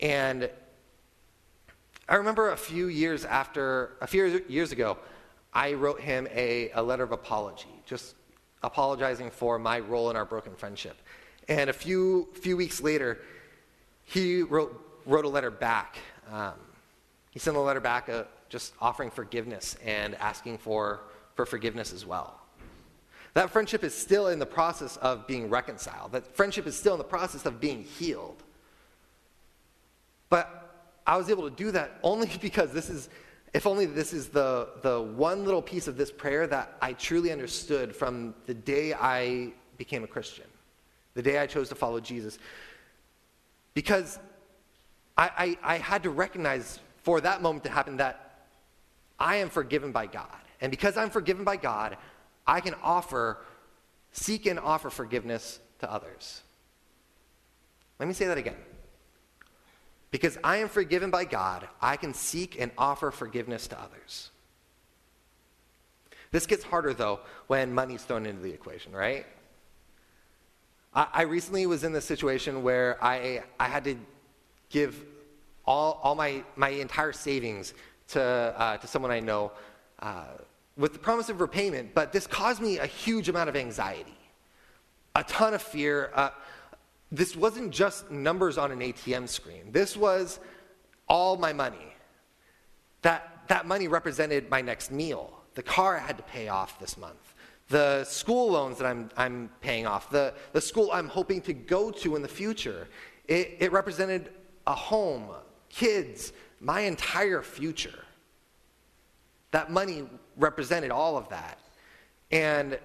And 0.00 0.50
I 2.08 2.16
remember 2.16 2.50
a 2.50 2.56
few 2.56 2.88
years 2.88 3.24
after, 3.24 3.92
a 4.00 4.06
few 4.08 4.42
years 4.48 4.72
ago, 4.72 4.98
I 5.54 5.74
wrote 5.74 6.00
him 6.00 6.26
a, 6.32 6.70
a 6.72 6.82
letter 6.82 7.04
of 7.04 7.12
apology, 7.12 7.68
just 7.86 8.16
apologizing 8.62 9.30
for 9.30 9.58
my 9.60 9.78
role 9.78 10.10
in 10.10 10.16
our 10.16 10.24
broken 10.24 10.54
friendship. 10.56 10.96
And 11.48 11.70
a 11.70 11.72
few, 11.72 12.28
few 12.34 12.56
weeks 12.56 12.82
later, 12.82 13.20
he 14.04 14.42
wrote, 14.42 15.00
wrote 15.06 15.24
a 15.24 15.28
letter 15.28 15.50
back. 15.50 15.98
Um, 16.32 16.54
he 17.30 17.38
sent 17.38 17.56
a 17.56 17.60
letter 17.60 17.80
back 17.80 18.08
uh, 18.08 18.24
just 18.48 18.74
offering 18.80 19.10
forgiveness 19.10 19.76
and 19.84 20.14
asking 20.16 20.58
for, 20.58 21.00
for 21.34 21.46
forgiveness 21.46 21.92
as 21.92 22.04
well. 22.04 22.40
That 23.38 23.50
friendship 23.50 23.84
is 23.84 23.94
still 23.94 24.26
in 24.26 24.40
the 24.40 24.46
process 24.46 24.96
of 24.96 25.28
being 25.28 25.48
reconciled. 25.48 26.10
That 26.10 26.34
friendship 26.34 26.66
is 26.66 26.76
still 26.76 26.94
in 26.94 26.98
the 26.98 27.04
process 27.04 27.46
of 27.46 27.60
being 27.60 27.84
healed. 27.84 28.42
But 30.28 30.74
I 31.06 31.16
was 31.16 31.30
able 31.30 31.48
to 31.48 31.54
do 31.54 31.70
that 31.70 32.00
only 32.02 32.28
because 32.40 32.72
this 32.72 32.90
is, 32.90 33.08
if 33.54 33.64
only 33.64 33.86
this 33.86 34.12
is 34.12 34.28
the, 34.28 34.70
the 34.82 35.00
one 35.00 35.44
little 35.44 35.62
piece 35.62 35.86
of 35.86 35.96
this 35.96 36.10
prayer 36.10 36.48
that 36.48 36.76
I 36.82 36.94
truly 36.94 37.30
understood 37.30 37.94
from 37.94 38.34
the 38.46 38.54
day 38.54 38.92
I 38.92 39.52
became 39.76 40.02
a 40.02 40.08
Christian 40.08 40.46
the 41.14 41.22
day 41.22 41.38
I 41.38 41.46
chose 41.46 41.68
to 41.68 41.76
follow 41.76 42.00
Jesus. 42.00 42.40
Because 43.72 44.18
I, 45.16 45.30
I, 45.62 45.74
I 45.74 45.78
had 45.78 46.02
to 46.02 46.10
recognize 46.10 46.80
for 47.04 47.20
that 47.20 47.40
moment 47.40 47.62
to 47.66 47.70
happen 47.70 47.98
that 47.98 48.46
I 49.16 49.36
am 49.36 49.48
forgiven 49.48 49.92
by 49.92 50.06
God. 50.06 50.26
And 50.60 50.72
because 50.72 50.96
I'm 50.96 51.10
forgiven 51.10 51.44
by 51.44 51.54
God, 51.54 51.96
I 52.48 52.60
can 52.60 52.74
offer, 52.82 53.38
seek 54.12 54.46
and 54.46 54.58
offer 54.58 54.90
forgiveness 54.90 55.60
to 55.80 55.92
others. 55.92 56.42
Let 57.98 58.08
me 58.08 58.14
say 58.14 58.26
that 58.26 58.38
again. 58.38 58.56
Because 60.10 60.38
I 60.42 60.56
am 60.56 60.68
forgiven 60.68 61.10
by 61.10 61.26
God, 61.26 61.68
I 61.82 61.96
can 61.96 62.14
seek 62.14 62.58
and 62.58 62.70
offer 62.78 63.10
forgiveness 63.10 63.68
to 63.68 63.78
others. 63.78 64.30
This 66.30 66.46
gets 66.46 66.64
harder, 66.64 66.94
though, 66.94 67.20
when 67.46 67.74
money's 67.74 68.02
thrown 68.02 68.24
into 68.24 68.42
the 68.42 68.52
equation, 68.52 68.92
right? 68.92 69.26
I, 70.94 71.06
I 71.12 71.22
recently 71.22 71.66
was 71.66 71.84
in 71.84 71.92
this 71.92 72.06
situation 72.06 72.62
where 72.62 73.02
I, 73.04 73.42
I 73.60 73.68
had 73.68 73.84
to 73.84 73.96
give 74.70 75.04
all, 75.66 76.00
all 76.02 76.14
my, 76.14 76.42
my 76.56 76.70
entire 76.70 77.12
savings 77.12 77.74
to, 78.08 78.22
uh, 78.22 78.78
to 78.78 78.86
someone 78.86 79.10
I 79.10 79.20
know 79.20 79.52
uh, 80.00 80.24
with 80.78 80.92
the 80.92 80.98
promise 80.98 81.28
of 81.28 81.40
repayment, 81.40 81.92
but 81.92 82.12
this 82.12 82.26
caused 82.26 82.62
me 82.62 82.78
a 82.78 82.86
huge 82.86 83.28
amount 83.28 83.48
of 83.48 83.56
anxiety, 83.56 84.16
a 85.16 85.24
ton 85.24 85.52
of 85.52 85.60
fear. 85.60 86.10
Uh, 86.14 86.30
this 87.10 87.34
wasn't 87.34 87.70
just 87.70 88.10
numbers 88.10 88.56
on 88.56 88.70
an 88.70 88.78
ATM 88.78 89.28
screen, 89.28 89.72
this 89.72 89.96
was 89.96 90.38
all 91.08 91.36
my 91.36 91.52
money. 91.52 91.94
That, 93.02 93.44
that 93.48 93.66
money 93.66 93.88
represented 93.88 94.50
my 94.50 94.60
next 94.60 94.90
meal, 94.90 95.32
the 95.54 95.62
car 95.62 95.96
I 95.96 96.00
had 96.00 96.16
to 96.16 96.22
pay 96.22 96.48
off 96.48 96.78
this 96.78 96.96
month, 96.96 97.34
the 97.68 98.04
school 98.04 98.50
loans 98.52 98.78
that 98.78 98.86
I'm, 98.86 99.10
I'm 99.16 99.50
paying 99.60 99.86
off, 99.86 100.10
the, 100.10 100.32
the 100.52 100.60
school 100.60 100.90
I'm 100.92 101.08
hoping 101.08 101.40
to 101.42 101.52
go 101.52 101.90
to 101.90 102.16
in 102.16 102.22
the 102.22 102.28
future. 102.28 102.88
It, 103.26 103.56
it 103.60 103.72
represented 103.72 104.30
a 104.66 104.74
home, 104.74 105.28
kids, 105.68 106.32
my 106.60 106.80
entire 106.80 107.42
future. 107.42 108.04
That 109.50 109.70
money 109.70 110.08
represented 110.36 110.90
all 110.90 111.16
of 111.16 111.28
that. 111.30 111.58
And, 112.30 112.78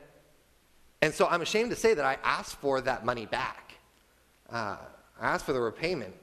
and 1.01 1.13
so 1.13 1.27
I'm 1.27 1.41
ashamed 1.41 1.69
to 1.71 1.75
say 1.75 1.93
that 1.93 2.05
I 2.05 2.17
asked 2.23 2.55
for 2.55 2.81
that 2.81 3.05
money 3.05 3.25
back. 3.25 3.73
Uh, 4.49 4.77
I 5.19 5.27
asked 5.33 5.45
for 5.45 5.53
the 5.53 5.61
repayment, 5.61 6.13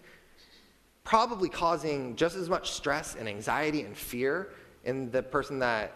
probably 1.04 1.48
causing 1.48 2.16
just 2.16 2.36
as 2.36 2.48
much 2.48 2.72
stress 2.72 3.16
and 3.18 3.28
anxiety 3.28 3.82
and 3.82 3.96
fear 3.96 4.50
in 4.84 5.10
the 5.10 5.22
person 5.22 5.58
that, 5.58 5.92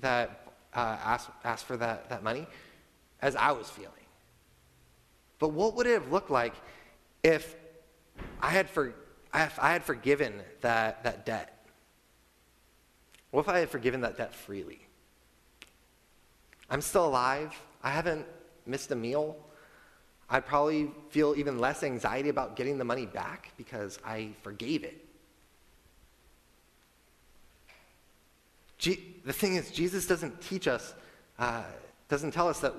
that 0.00 0.52
uh, 0.74 0.96
asked, 1.04 1.30
asked 1.44 1.64
for 1.64 1.76
that, 1.76 2.08
that 2.08 2.22
money 2.22 2.46
as 3.20 3.36
I 3.36 3.52
was 3.52 3.68
feeling. 3.68 3.90
But 5.38 5.48
what 5.48 5.74
would 5.76 5.86
it 5.86 5.92
have 5.92 6.10
looked 6.10 6.30
like 6.30 6.54
if 7.22 7.56
I 8.40 8.50
had, 8.50 8.70
for, 8.70 8.94
if 9.34 9.58
I 9.58 9.72
had 9.72 9.82
forgiven 9.82 10.40
that, 10.60 11.04
that 11.04 11.26
debt? 11.26 11.61
What 13.32 13.40
if 13.40 13.48
I 13.48 13.58
had 13.58 13.70
forgiven 13.70 14.02
that 14.02 14.16
debt 14.16 14.34
freely? 14.34 14.78
I'm 16.70 16.82
still 16.82 17.06
alive. 17.06 17.58
I 17.82 17.90
haven't 17.90 18.26
missed 18.66 18.90
a 18.92 18.94
meal. 18.94 19.36
I'd 20.30 20.46
probably 20.46 20.90
feel 21.10 21.34
even 21.36 21.58
less 21.58 21.82
anxiety 21.82 22.28
about 22.28 22.56
getting 22.56 22.78
the 22.78 22.84
money 22.84 23.06
back 23.06 23.52
because 23.56 23.98
I 24.04 24.30
forgave 24.42 24.84
it. 24.84 25.04
G- 28.78 29.16
the 29.24 29.32
thing 29.32 29.56
is, 29.56 29.70
Jesus 29.70 30.06
doesn't 30.06 30.40
teach 30.42 30.68
us, 30.68 30.94
uh, 31.38 31.64
doesn't 32.08 32.32
tell 32.32 32.48
us 32.48 32.60
that 32.60 32.74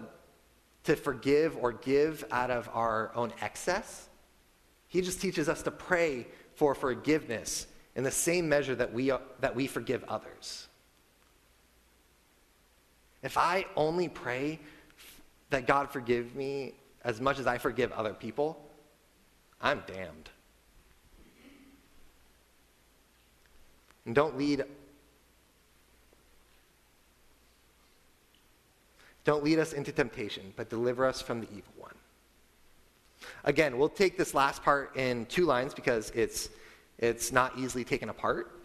to 0.84 0.95
forgive 0.95 1.58
or 1.58 1.72
give 1.72 2.26
out 2.32 2.51
of 2.51 2.70
our 2.74 3.12
own 3.16 3.34
excess. 3.41 4.08
He 4.88 5.01
just 5.01 5.20
teaches 5.20 5.49
us 5.49 5.64
to 5.64 5.72
pray 5.72 6.28
for 6.56 6.76
forgiveness 6.76 7.68
in 7.96 8.04
the 8.04 8.12
same 8.12 8.50
measure 8.50 8.76
that 8.76 8.94
we, 8.94 9.12
uh, 9.12 9.20
that 9.39 9.56
we 9.56 9.68
forgive 9.68 10.04
others. 10.06 10.68
If 13.22 13.38
I 13.38 13.66
only 13.76 14.10
pray 14.10 14.60
that 15.50 15.68
God 15.68 15.89
forgive 15.91 16.36
me 16.36 16.74
as 17.04 17.22
much 17.22 17.39
as 17.39 17.48
I 17.48 17.58
forgive 17.58 17.91
other 17.91 18.14
people, 18.14 18.60
I'm 19.62 19.84
damned. 19.88 20.30
And 24.06 24.14
don't 24.14 24.38
lead 24.38 24.66
Don't 29.26 29.44
lead 29.44 29.60
us 29.60 29.74
into 29.74 29.91
temptation, 29.91 30.54
but 30.56 30.70
deliver 30.70 31.06
us 31.06 31.22
from 31.22 31.39
the 31.39 31.48
evil 31.48 31.74
one. 31.78 31.96
Again, 33.46 33.78
we'll 33.78 33.89
take 33.89 34.18
this 34.18 34.34
last 34.34 34.64
part 34.64 34.96
in 34.98 35.26
two 35.28 35.46
lines 35.46 35.74
because 35.74 36.12
it's 36.12 36.50
it's 36.98 37.32
not 37.32 37.58
easily 37.58 37.84
taken 37.84 38.10
apart. 38.10 38.64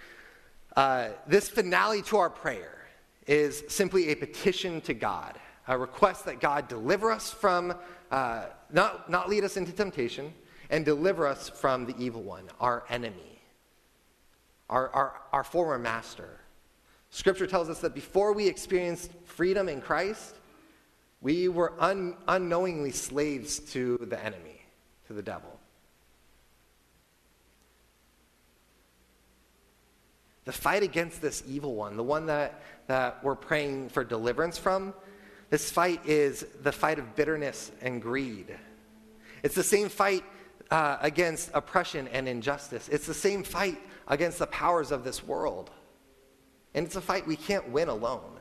Uh, 0.76 1.09
this 1.26 1.49
finale 1.49 2.03
to 2.03 2.16
our 2.18 2.31
prayer 2.31 2.87
is 3.26 3.64
simply 3.68 4.09
a 4.09 4.14
petition 4.14 4.81
to 4.83 4.95
God, 4.95 5.39
a 5.66 5.76
request 5.76 6.24
that 6.24 6.41
God 6.41 6.68
deliver 6.68 7.11
us 7.11 7.31
from, 7.31 7.74
uh, 8.11 8.47
not, 8.72 9.11
not 9.11 9.29
lead 9.29 9.45
us 9.45 9.57
into 9.57 9.72
temptation, 9.72 10.33
and 10.70 10.85
deliver 10.85 11.26
us 11.26 11.49
from 11.49 11.87
the 11.87 11.97
evil 11.99 12.22
one, 12.22 12.45
our 12.61 12.85
enemy, 12.91 13.41
our, 14.70 14.89
our, 14.91 15.20
our 15.33 15.45
former 15.45 15.79
master. 15.79 16.41
Scripture 17.11 17.47
tells 17.47 17.68
us 17.68 17.81
that 17.81 17.95
before 17.95 18.33
we 18.33 18.47
experienced 18.47 19.12
freedom 19.24 19.68
in 19.68 19.81
Christ, 19.81 20.37
we 21.20 21.49
were 21.49 21.72
un, 21.81 22.16
unknowingly 22.29 22.93
slaves 22.93 23.59
to 23.72 23.99
the 24.09 24.22
enemy, 24.24 24.62
to 25.07 25.12
the 25.12 25.22
devil. 25.22 25.57
The 30.49 30.53
fight 30.53 30.82
against 30.82 31.20
this 31.20 31.42
evil 31.46 31.74
one, 31.74 31.99
the 31.99 32.03
one 32.03 32.24
that, 32.24 32.62
that 32.86 33.22
we're 33.22 33.34
praying 33.34 33.90
for 33.90 34.03
deliverance 34.03 34.57
from, 34.57 34.94
this 35.51 35.70
fight 35.70 36.01
is 36.07 36.46
the 36.62 36.72
fight 36.72 36.99
of 36.99 37.14
bitterness 37.14 37.70
and 37.82 38.01
greed. 38.01 38.57
It's 39.42 39.55
the 39.55 39.62
same 39.62 39.90
fight 39.90 40.24
uh, 40.70 40.96
against 41.03 41.51
oppression 41.53 42.09
and 42.09 42.26
injustice. 42.26 42.88
It's 42.88 43.07
the 43.07 43.12
same 43.12 43.42
fight 43.42 43.78
against 44.07 44.38
the 44.38 44.46
powers 44.46 44.90
of 44.90 45.05
this 45.05 45.22
world. 45.22 45.70
And 46.72 46.86
it's 46.86 46.96
a 46.96 47.03
fight 47.03 47.26
we 47.26 47.36
can't 47.36 47.68
win 47.68 47.90
alone. 47.90 48.32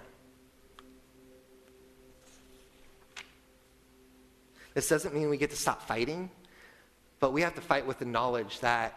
This 4.76 4.88
doesn't 4.88 5.14
mean 5.14 5.30
we 5.30 5.36
get 5.36 5.50
to 5.50 5.58
stop 5.58 5.82
fighting, 5.82 6.32
but 7.20 7.34
we 7.34 7.42
have 7.42 7.56
to 7.56 7.62
fight 7.62 7.86
with 7.86 8.00
the 8.00 8.06
knowledge 8.06 8.62
that 8.62 8.94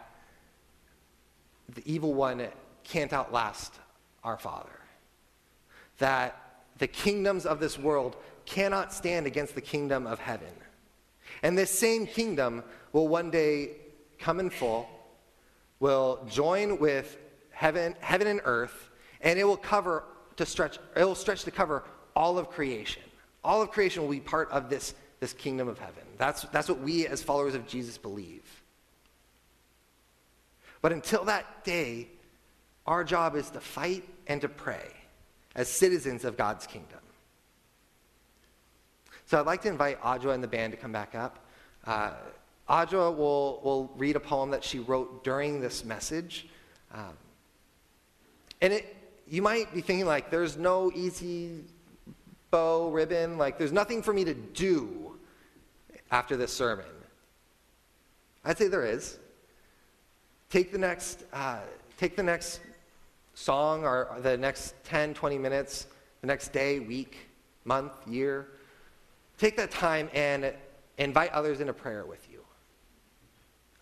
the 1.75 1.83
evil 1.85 2.13
one 2.13 2.47
can't 2.83 3.13
outlast 3.13 3.73
our 4.23 4.37
Father. 4.37 4.69
That 5.97 6.37
the 6.77 6.87
kingdoms 6.87 7.45
of 7.45 7.59
this 7.59 7.77
world 7.77 8.15
cannot 8.45 8.93
stand 8.93 9.27
against 9.27 9.55
the 9.55 9.61
kingdom 9.61 10.07
of 10.07 10.19
heaven. 10.19 10.53
And 11.43 11.57
this 11.57 11.71
same 11.71 12.05
kingdom 12.05 12.63
will 12.91 13.07
one 13.07 13.31
day 13.31 13.71
come 14.19 14.39
in 14.39 14.49
full, 14.49 14.87
will 15.79 16.25
join 16.29 16.79
with 16.79 17.17
heaven, 17.51 17.95
heaven 17.99 18.27
and 18.27 18.41
earth, 18.43 18.89
and 19.21 19.39
it 19.39 19.43
will 19.43 19.57
cover 19.57 20.03
to 20.37 20.45
stretch, 20.45 20.79
it 20.95 21.03
will 21.03 21.15
stretch 21.15 21.43
to 21.43 21.51
cover 21.51 21.83
all 22.15 22.37
of 22.37 22.49
creation. 22.49 23.03
All 23.43 23.61
of 23.61 23.71
creation 23.71 24.03
will 24.03 24.09
be 24.09 24.19
part 24.19 24.49
of 24.51 24.69
this, 24.69 24.93
this 25.19 25.33
kingdom 25.33 25.67
of 25.67 25.79
heaven. 25.79 26.03
That's, 26.17 26.43
that's 26.43 26.69
what 26.69 26.79
we 26.79 27.07
as 27.07 27.23
followers 27.23 27.55
of 27.55 27.67
Jesus 27.67 27.97
believe. 27.97 28.43
But 30.81 30.91
until 30.91 31.23
that 31.25 31.63
day, 31.63 32.07
our 32.85 33.03
job 33.03 33.35
is 33.35 33.49
to 33.51 33.59
fight 33.59 34.07
and 34.27 34.41
to 34.41 34.49
pray 34.49 34.91
as 35.55 35.67
citizens 35.67 36.25
of 36.25 36.37
God's 36.37 36.65
kingdom. 36.65 36.99
So 39.25 39.39
I'd 39.39 39.45
like 39.45 39.61
to 39.61 39.69
invite 39.69 40.01
Audra 40.01 40.33
and 40.33 40.43
the 40.43 40.47
band 40.47 40.71
to 40.73 40.77
come 40.77 40.91
back 40.91 41.15
up. 41.15 41.39
Uh, 41.85 42.11
Audra 42.69 43.15
will, 43.15 43.61
will 43.63 43.91
read 43.97 44.15
a 44.15 44.19
poem 44.19 44.51
that 44.51 44.63
she 44.63 44.79
wrote 44.79 45.23
during 45.23 45.61
this 45.61 45.83
message. 45.83 46.47
Um, 46.93 47.17
and 48.61 48.73
it, 48.73 48.95
you 49.27 49.41
might 49.41 49.73
be 49.73 49.81
thinking, 49.81 50.05
like, 50.05 50.29
there's 50.29 50.57
no 50.57 50.91
easy 50.93 51.63
bow, 52.49 52.89
ribbon, 52.89 53.37
like, 53.37 53.57
there's 53.57 53.71
nothing 53.71 54.01
for 54.01 54.13
me 54.13 54.25
to 54.25 54.33
do 54.33 55.17
after 56.11 56.35
this 56.35 56.51
sermon. 56.51 56.85
I'd 58.43 58.57
say 58.57 58.67
there 58.67 58.85
is. 58.85 59.17
Take 60.49 60.71
the 60.71 60.77
next, 60.77 61.23
uh, 61.31 61.59
take 61.97 62.15
the 62.15 62.23
next 62.23 62.59
song 63.33 63.83
or 63.85 64.17
the 64.21 64.37
next 64.37 64.75
10, 64.83 65.13
20 65.13 65.37
minutes, 65.37 65.87
the 66.21 66.27
next 66.27 66.51
day, 66.53 66.79
week, 66.79 67.17
month, 67.65 67.93
year. 68.07 68.47
Take 69.37 69.57
that 69.57 69.71
time 69.71 70.09
and 70.13 70.53
invite 70.97 71.31
others 71.31 71.59
into 71.59 71.73
prayer 71.73 72.05
with 72.05 72.27
you. 72.31 72.39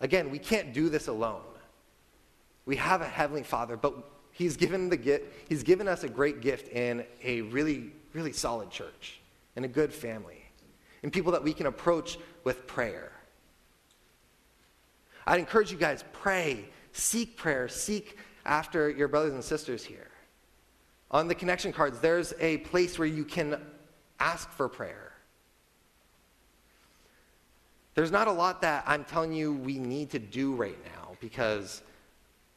Again, 0.00 0.30
we 0.30 0.38
can't 0.38 0.72
do 0.72 0.88
this 0.88 1.08
alone. 1.08 1.42
We 2.64 2.76
have 2.76 3.00
a 3.00 3.08
heavenly 3.08 3.42
Father, 3.42 3.76
but 3.76 3.94
he's 4.32 4.56
given 4.56 4.88
the 4.88 4.96
gift, 4.96 5.32
he's 5.48 5.62
given 5.62 5.88
us 5.88 6.04
a 6.04 6.08
great 6.08 6.40
gift 6.40 6.68
in 6.68 7.04
a 7.22 7.42
really 7.42 7.92
really 8.12 8.32
solid 8.32 8.70
church 8.70 9.20
and 9.56 9.64
a 9.64 9.68
good 9.68 9.92
family 9.92 10.44
and 11.02 11.12
people 11.12 11.32
that 11.32 11.42
we 11.42 11.52
can 11.52 11.66
approach 11.66 12.18
with 12.44 12.66
prayer. 12.66 13.12
I'd 15.26 15.38
encourage 15.38 15.70
you 15.70 15.78
guys 15.78 16.04
pray, 16.12 16.64
seek 16.92 17.36
prayer, 17.36 17.68
seek 17.68 18.18
after 18.50 18.90
your 18.90 19.08
brothers 19.08 19.32
and 19.32 19.42
sisters 19.42 19.84
here. 19.84 20.10
On 21.12 21.28
the 21.28 21.34
connection 21.34 21.72
cards, 21.72 22.00
there's 22.00 22.34
a 22.40 22.58
place 22.58 22.98
where 22.98 23.08
you 23.08 23.24
can 23.24 23.58
ask 24.18 24.50
for 24.50 24.68
prayer. 24.68 25.12
There's 27.94 28.10
not 28.10 28.26
a 28.26 28.32
lot 28.32 28.60
that 28.62 28.84
I'm 28.86 29.04
telling 29.04 29.32
you 29.32 29.54
we 29.54 29.78
need 29.78 30.10
to 30.10 30.18
do 30.18 30.54
right 30.54 30.78
now 30.84 31.12
because 31.20 31.82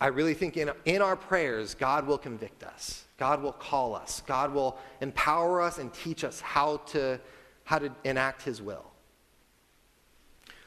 I 0.02 0.08
really 0.08 0.34
think 0.34 0.58
in, 0.58 0.72
in 0.86 1.02
our 1.02 1.16
prayers, 1.16 1.76
God 1.76 2.08
will 2.08 2.18
convict 2.18 2.64
us. 2.64 3.06
God 3.18 3.42
will 3.42 3.54
call 3.54 3.96
us. 3.96 4.22
God 4.26 4.52
will 4.52 4.78
empower 5.00 5.62
us 5.62 5.78
and 5.78 5.94
teach 5.94 6.24
us 6.24 6.42
how 6.42 6.78
to, 6.88 7.20
how 7.66 7.80
to 7.80 7.92
enact 8.04 8.42
His 8.42 8.62
will. 8.62 8.86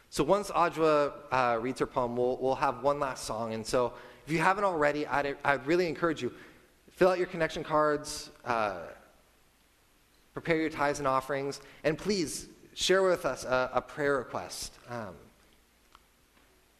So 0.08 0.22
once 0.24 0.50
Audra 0.50 1.12
uh, 1.32 1.58
reads 1.60 1.80
her 1.80 1.86
poem, 1.86 2.16
we'll, 2.16 2.38
we'll 2.40 2.54
have 2.54 2.82
one 2.82 3.00
last 3.00 3.24
song. 3.24 3.54
And 3.54 3.66
so 3.66 3.92
if 4.26 4.32
you 4.32 4.38
haven't 4.38 4.64
already, 4.64 5.06
I'd, 5.06 5.36
I'd 5.44 5.66
really 5.66 5.86
encourage 5.86 6.20
you 6.20 6.32
fill 6.90 7.10
out 7.10 7.18
your 7.18 7.28
connection 7.28 7.62
cards, 7.62 8.30
uh, 8.44 8.78
prepare 10.32 10.56
your 10.56 10.70
tithes 10.70 10.98
and 10.98 11.06
offerings, 11.06 11.60
and 11.84 11.96
please 11.96 12.48
share 12.74 13.02
with 13.02 13.24
us 13.24 13.44
a, 13.44 13.70
a 13.74 13.80
prayer 13.80 14.16
request. 14.16 14.72
Um, 14.90 15.14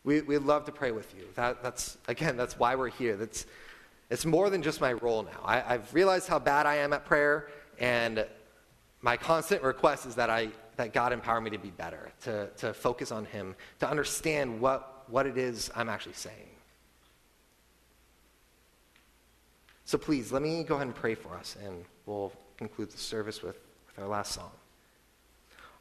we, 0.03 0.23
we'd 0.23 0.39
love 0.39 0.65
to 0.65 0.73
pray 0.73 0.91
with 0.91 1.15
you. 1.15 1.27
That, 1.37 1.63
that's, 1.63 1.99
again, 2.09 2.37
that's 2.37 2.59
why 2.59 2.75
we're 2.75 2.89
here. 2.89 3.17
That's, 3.17 3.47
it's 4.11 4.27
more 4.27 4.51
than 4.51 4.63
just 4.63 4.81
my 4.81 4.95
role 4.95 5.23
now. 5.23 5.41
I, 5.45 5.75
I've 5.75 5.95
realized 5.95 6.29
how 6.29 6.41
bad 6.41 6.67
I 6.67 6.77
am 6.77 6.93
at 6.93 7.05
prayer, 7.05 7.49
and 7.79 8.27
my 9.03 9.17
constant 9.17 9.63
request 9.63 10.05
is 10.07 10.17
that, 10.17 10.31
I, 10.31 10.49
that 10.77 10.93
God 10.93 11.13
empower 11.13 11.41
me 11.41 11.51
to 11.51 11.59
be 11.59 11.71
better, 11.71 12.11
to, 12.23 12.49
to 12.57 12.75
focus 12.75 13.13
on 13.13 13.25
Him, 13.27 13.55
to 13.79 13.89
understand 13.89 14.61
what, 14.61 15.05
what 15.09 15.27
it 15.27 15.39
is 15.39 15.71
I'm 15.77 15.89
actually 15.89 16.15
saying. 16.15 16.56
So 19.87 19.97
please, 19.97 20.32
let 20.32 20.43
me 20.43 20.64
go 20.64 20.74
ahead 20.74 20.89
and 20.89 20.97
pray 20.97 21.14
for 21.14 21.37
us, 21.37 21.57
and 21.64 21.84
we'll 22.07 22.32
conclude 22.59 22.91
the 22.91 22.99
service 22.99 23.41
with, 23.41 23.57
with 23.87 23.99
our 24.01 24.09
last 24.09 24.32
song. 24.32 24.51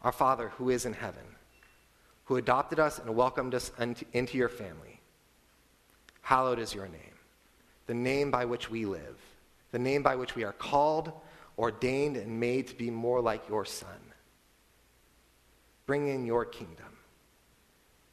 Our 0.04 0.12
Father, 0.12 0.50
who 0.50 0.70
is 0.70 0.86
in 0.86 0.94
heaven, 0.94 1.24
who 2.26 2.36
adopted 2.36 2.80
us 2.80 3.00
and 3.00 3.16
welcomed 3.16 3.56
us 3.56 3.72
into 3.80 4.38
your 4.38 4.48
family, 4.48 5.02
hallowed 6.22 6.60
is 6.60 6.72
your 6.72 6.88
name, 6.88 7.16
the 7.88 7.96
name 7.96 8.30
by 8.30 8.46
which 8.46 8.70
we 8.70 8.86
live, 8.86 9.18
the 9.72 9.80
name 9.80 10.04
by 10.04 10.16
which 10.16 10.36
we 10.36 10.44
are 10.44 10.54
called, 10.54 11.12
ordained, 11.58 12.16
and 12.16 12.40
made 12.40 12.68
to 12.68 12.76
be 12.76 12.92
more 12.92 13.22
like 13.22 13.50
your 13.50 13.66
Son. 13.66 13.90
Bring 15.88 16.10
in 16.10 16.28
your 16.28 16.46
kingdom. 16.46 16.86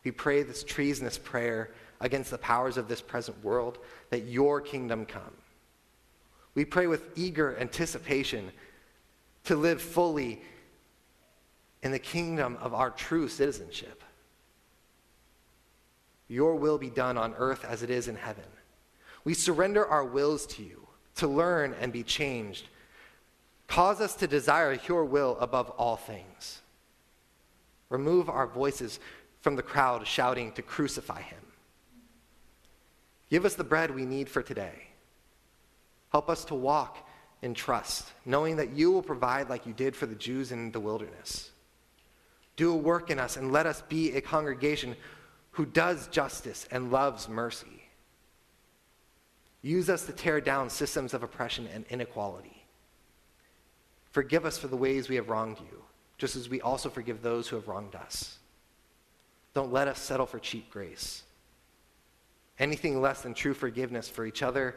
We 0.04 0.10
pray 0.10 0.42
this 0.42 0.64
treasonous 0.64 1.18
prayer 1.18 1.70
against 2.00 2.30
the 2.30 2.38
powers 2.38 2.78
of 2.78 2.88
this 2.88 3.02
present 3.02 3.44
world 3.44 3.76
that 4.08 4.24
your 4.24 4.62
kingdom 4.62 5.04
come 5.04 5.32
we 6.54 6.64
pray 6.64 6.86
with 6.86 7.16
eager 7.16 7.56
anticipation 7.58 8.52
to 9.44 9.56
live 9.56 9.80
fully 9.80 10.42
in 11.82 11.92
the 11.92 11.98
kingdom 11.98 12.56
of 12.60 12.74
our 12.74 12.90
true 12.90 13.28
citizenship. 13.28 14.04
Your 16.28 16.54
will 16.54 16.78
be 16.78 16.90
done 16.90 17.18
on 17.18 17.34
earth 17.36 17.64
as 17.64 17.82
it 17.82 17.90
is 17.90 18.08
in 18.08 18.16
heaven. 18.16 18.44
We 19.24 19.34
surrender 19.34 19.86
our 19.86 20.04
wills 20.04 20.46
to 20.46 20.62
you 20.62 20.86
to 21.16 21.26
learn 21.26 21.74
and 21.80 21.92
be 21.92 22.02
changed. 22.02 22.68
Cause 23.66 24.00
us 24.00 24.14
to 24.16 24.26
desire 24.26 24.78
your 24.86 25.04
will 25.04 25.36
above 25.40 25.70
all 25.70 25.96
things. 25.96 26.60
Remove 27.88 28.28
our 28.28 28.46
voices 28.46 29.00
from 29.40 29.56
the 29.56 29.62
crowd 29.62 30.06
shouting 30.06 30.52
to 30.52 30.62
crucify 30.62 31.20
him. 31.20 31.38
Give 33.30 33.44
us 33.44 33.54
the 33.54 33.64
bread 33.64 33.94
we 33.94 34.04
need 34.04 34.28
for 34.28 34.42
today 34.42 34.91
Help 36.12 36.28
us 36.28 36.44
to 36.44 36.54
walk 36.54 37.08
in 37.40 37.54
trust, 37.54 38.12
knowing 38.24 38.56
that 38.56 38.70
you 38.70 38.92
will 38.92 39.02
provide 39.02 39.48
like 39.48 39.66
you 39.66 39.72
did 39.72 39.96
for 39.96 40.06
the 40.06 40.14
Jews 40.14 40.52
in 40.52 40.70
the 40.70 40.78
wilderness. 40.78 41.50
Do 42.56 42.72
a 42.72 42.76
work 42.76 43.10
in 43.10 43.18
us 43.18 43.36
and 43.36 43.50
let 43.50 43.66
us 43.66 43.82
be 43.88 44.12
a 44.12 44.20
congregation 44.20 44.94
who 45.52 45.64
does 45.64 46.06
justice 46.08 46.68
and 46.70 46.92
loves 46.92 47.28
mercy. 47.28 47.82
Use 49.62 49.88
us 49.88 50.04
to 50.06 50.12
tear 50.12 50.40
down 50.40 50.68
systems 50.68 51.14
of 51.14 51.22
oppression 51.22 51.66
and 51.72 51.86
inequality. 51.88 52.62
Forgive 54.10 54.44
us 54.44 54.58
for 54.58 54.68
the 54.68 54.76
ways 54.76 55.08
we 55.08 55.16
have 55.16 55.30
wronged 55.30 55.58
you, 55.60 55.82
just 56.18 56.36
as 56.36 56.48
we 56.48 56.60
also 56.60 56.90
forgive 56.90 57.22
those 57.22 57.48
who 57.48 57.56
have 57.56 57.68
wronged 57.68 57.94
us. 57.94 58.38
Don't 59.54 59.72
let 59.72 59.88
us 59.88 59.98
settle 59.98 60.26
for 60.26 60.38
cheap 60.38 60.70
grace. 60.70 61.22
Anything 62.58 63.00
less 63.00 63.22
than 63.22 63.32
true 63.32 63.54
forgiveness 63.54 64.08
for 64.08 64.26
each 64.26 64.42
other 64.42 64.76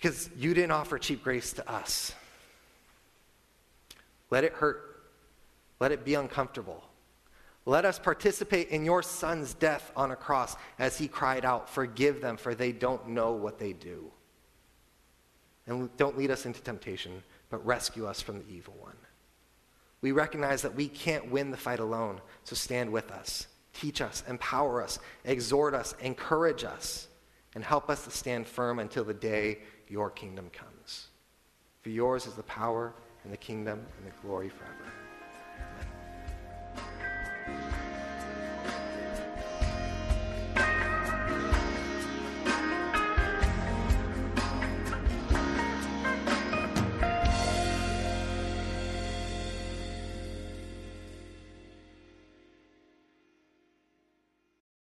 because 0.00 0.30
you 0.36 0.54
didn't 0.54 0.70
offer 0.70 0.96
cheap 0.96 1.24
grace 1.24 1.52
to 1.54 1.68
us. 1.68 2.14
Let 4.30 4.44
it 4.44 4.52
hurt. 4.52 5.02
Let 5.80 5.90
it 5.90 6.04
be 6.04 6.14
uncomfortable. 6.14 6.84
Let 7.66 7.84
us 7.84 7.98
participate 7.98 8.68
in 8.68 8.84
your 8.84 9.02
son's 9.02 9.54
death 9.54 9.90
on 9.96 10.12
a 10.12 10.16
cross 10.16 10.56
as 10.78 10.96
he 10.96 11.08
cried 11.08 11.44
out, 11.44 11.68
Forgive 11.68 12.20
them, 12.20 12.36
for 12.36 12.54
they 12.54 12.70
don't 12.70 13.08
know 13.08 13.32
what 13.32 13.58
they 13.58 13.72
do. 13.72 14.12
And 15.66 15.94
don't 15.96 16.16
lead 16.16 16.30
us 16.30 16.46
into 16.46 16.62
temptation, 16.62 17.24
but 17.50 17.66
rescue 17.66 18.06
us 18.06 18.22
from 18.22 18.38
the 18.38 18.48
evil 18.48 18.74
one. 18.78 18.96
We 20.00 20.12
recognize 20.12 20.62
that 20.62 20.76
we 20.76 20.86
can't 20.86 21.28
win 21.28 21.50
the 21.50 21.56
fight 21.56 21.80
alone, 21.80 22.20
so 22.44 22.54
stand 22.54 22.92
with 22.92 23.10
us. 23.10 23.48
Teach 23.74 24.00
us, 24.00 24.22
empower 24.28 24.80
us, 24.80 25.00
exhort 25.24 25.74
us, 25.74 25.96
encourage 26.00 26.62
us, 26.62 27.08
and 27.56 27.64
help 27.64 27.90
us 27.90 28.04
to 28.04 28.10
stand 28.10 28.46
firm 28.46 28.78
until 28.78 29.02
the 29.02 29.12
day 29.12 29.58
your 29.90 30.10
kingdom 30.10 30.50
comes. 30.50 31.08
For 31.82 31.90
yours 31.90 32.26
is 32.26 32.34
the 32.34 32.42
power 32.44 32.92
and 33.24 33.32
the 33.32 33.36
kingdom 33.36 33.84
and 33.98 34.06
the 34.06 34.14
glory 34.22 34.48
forever. 34.48 34.97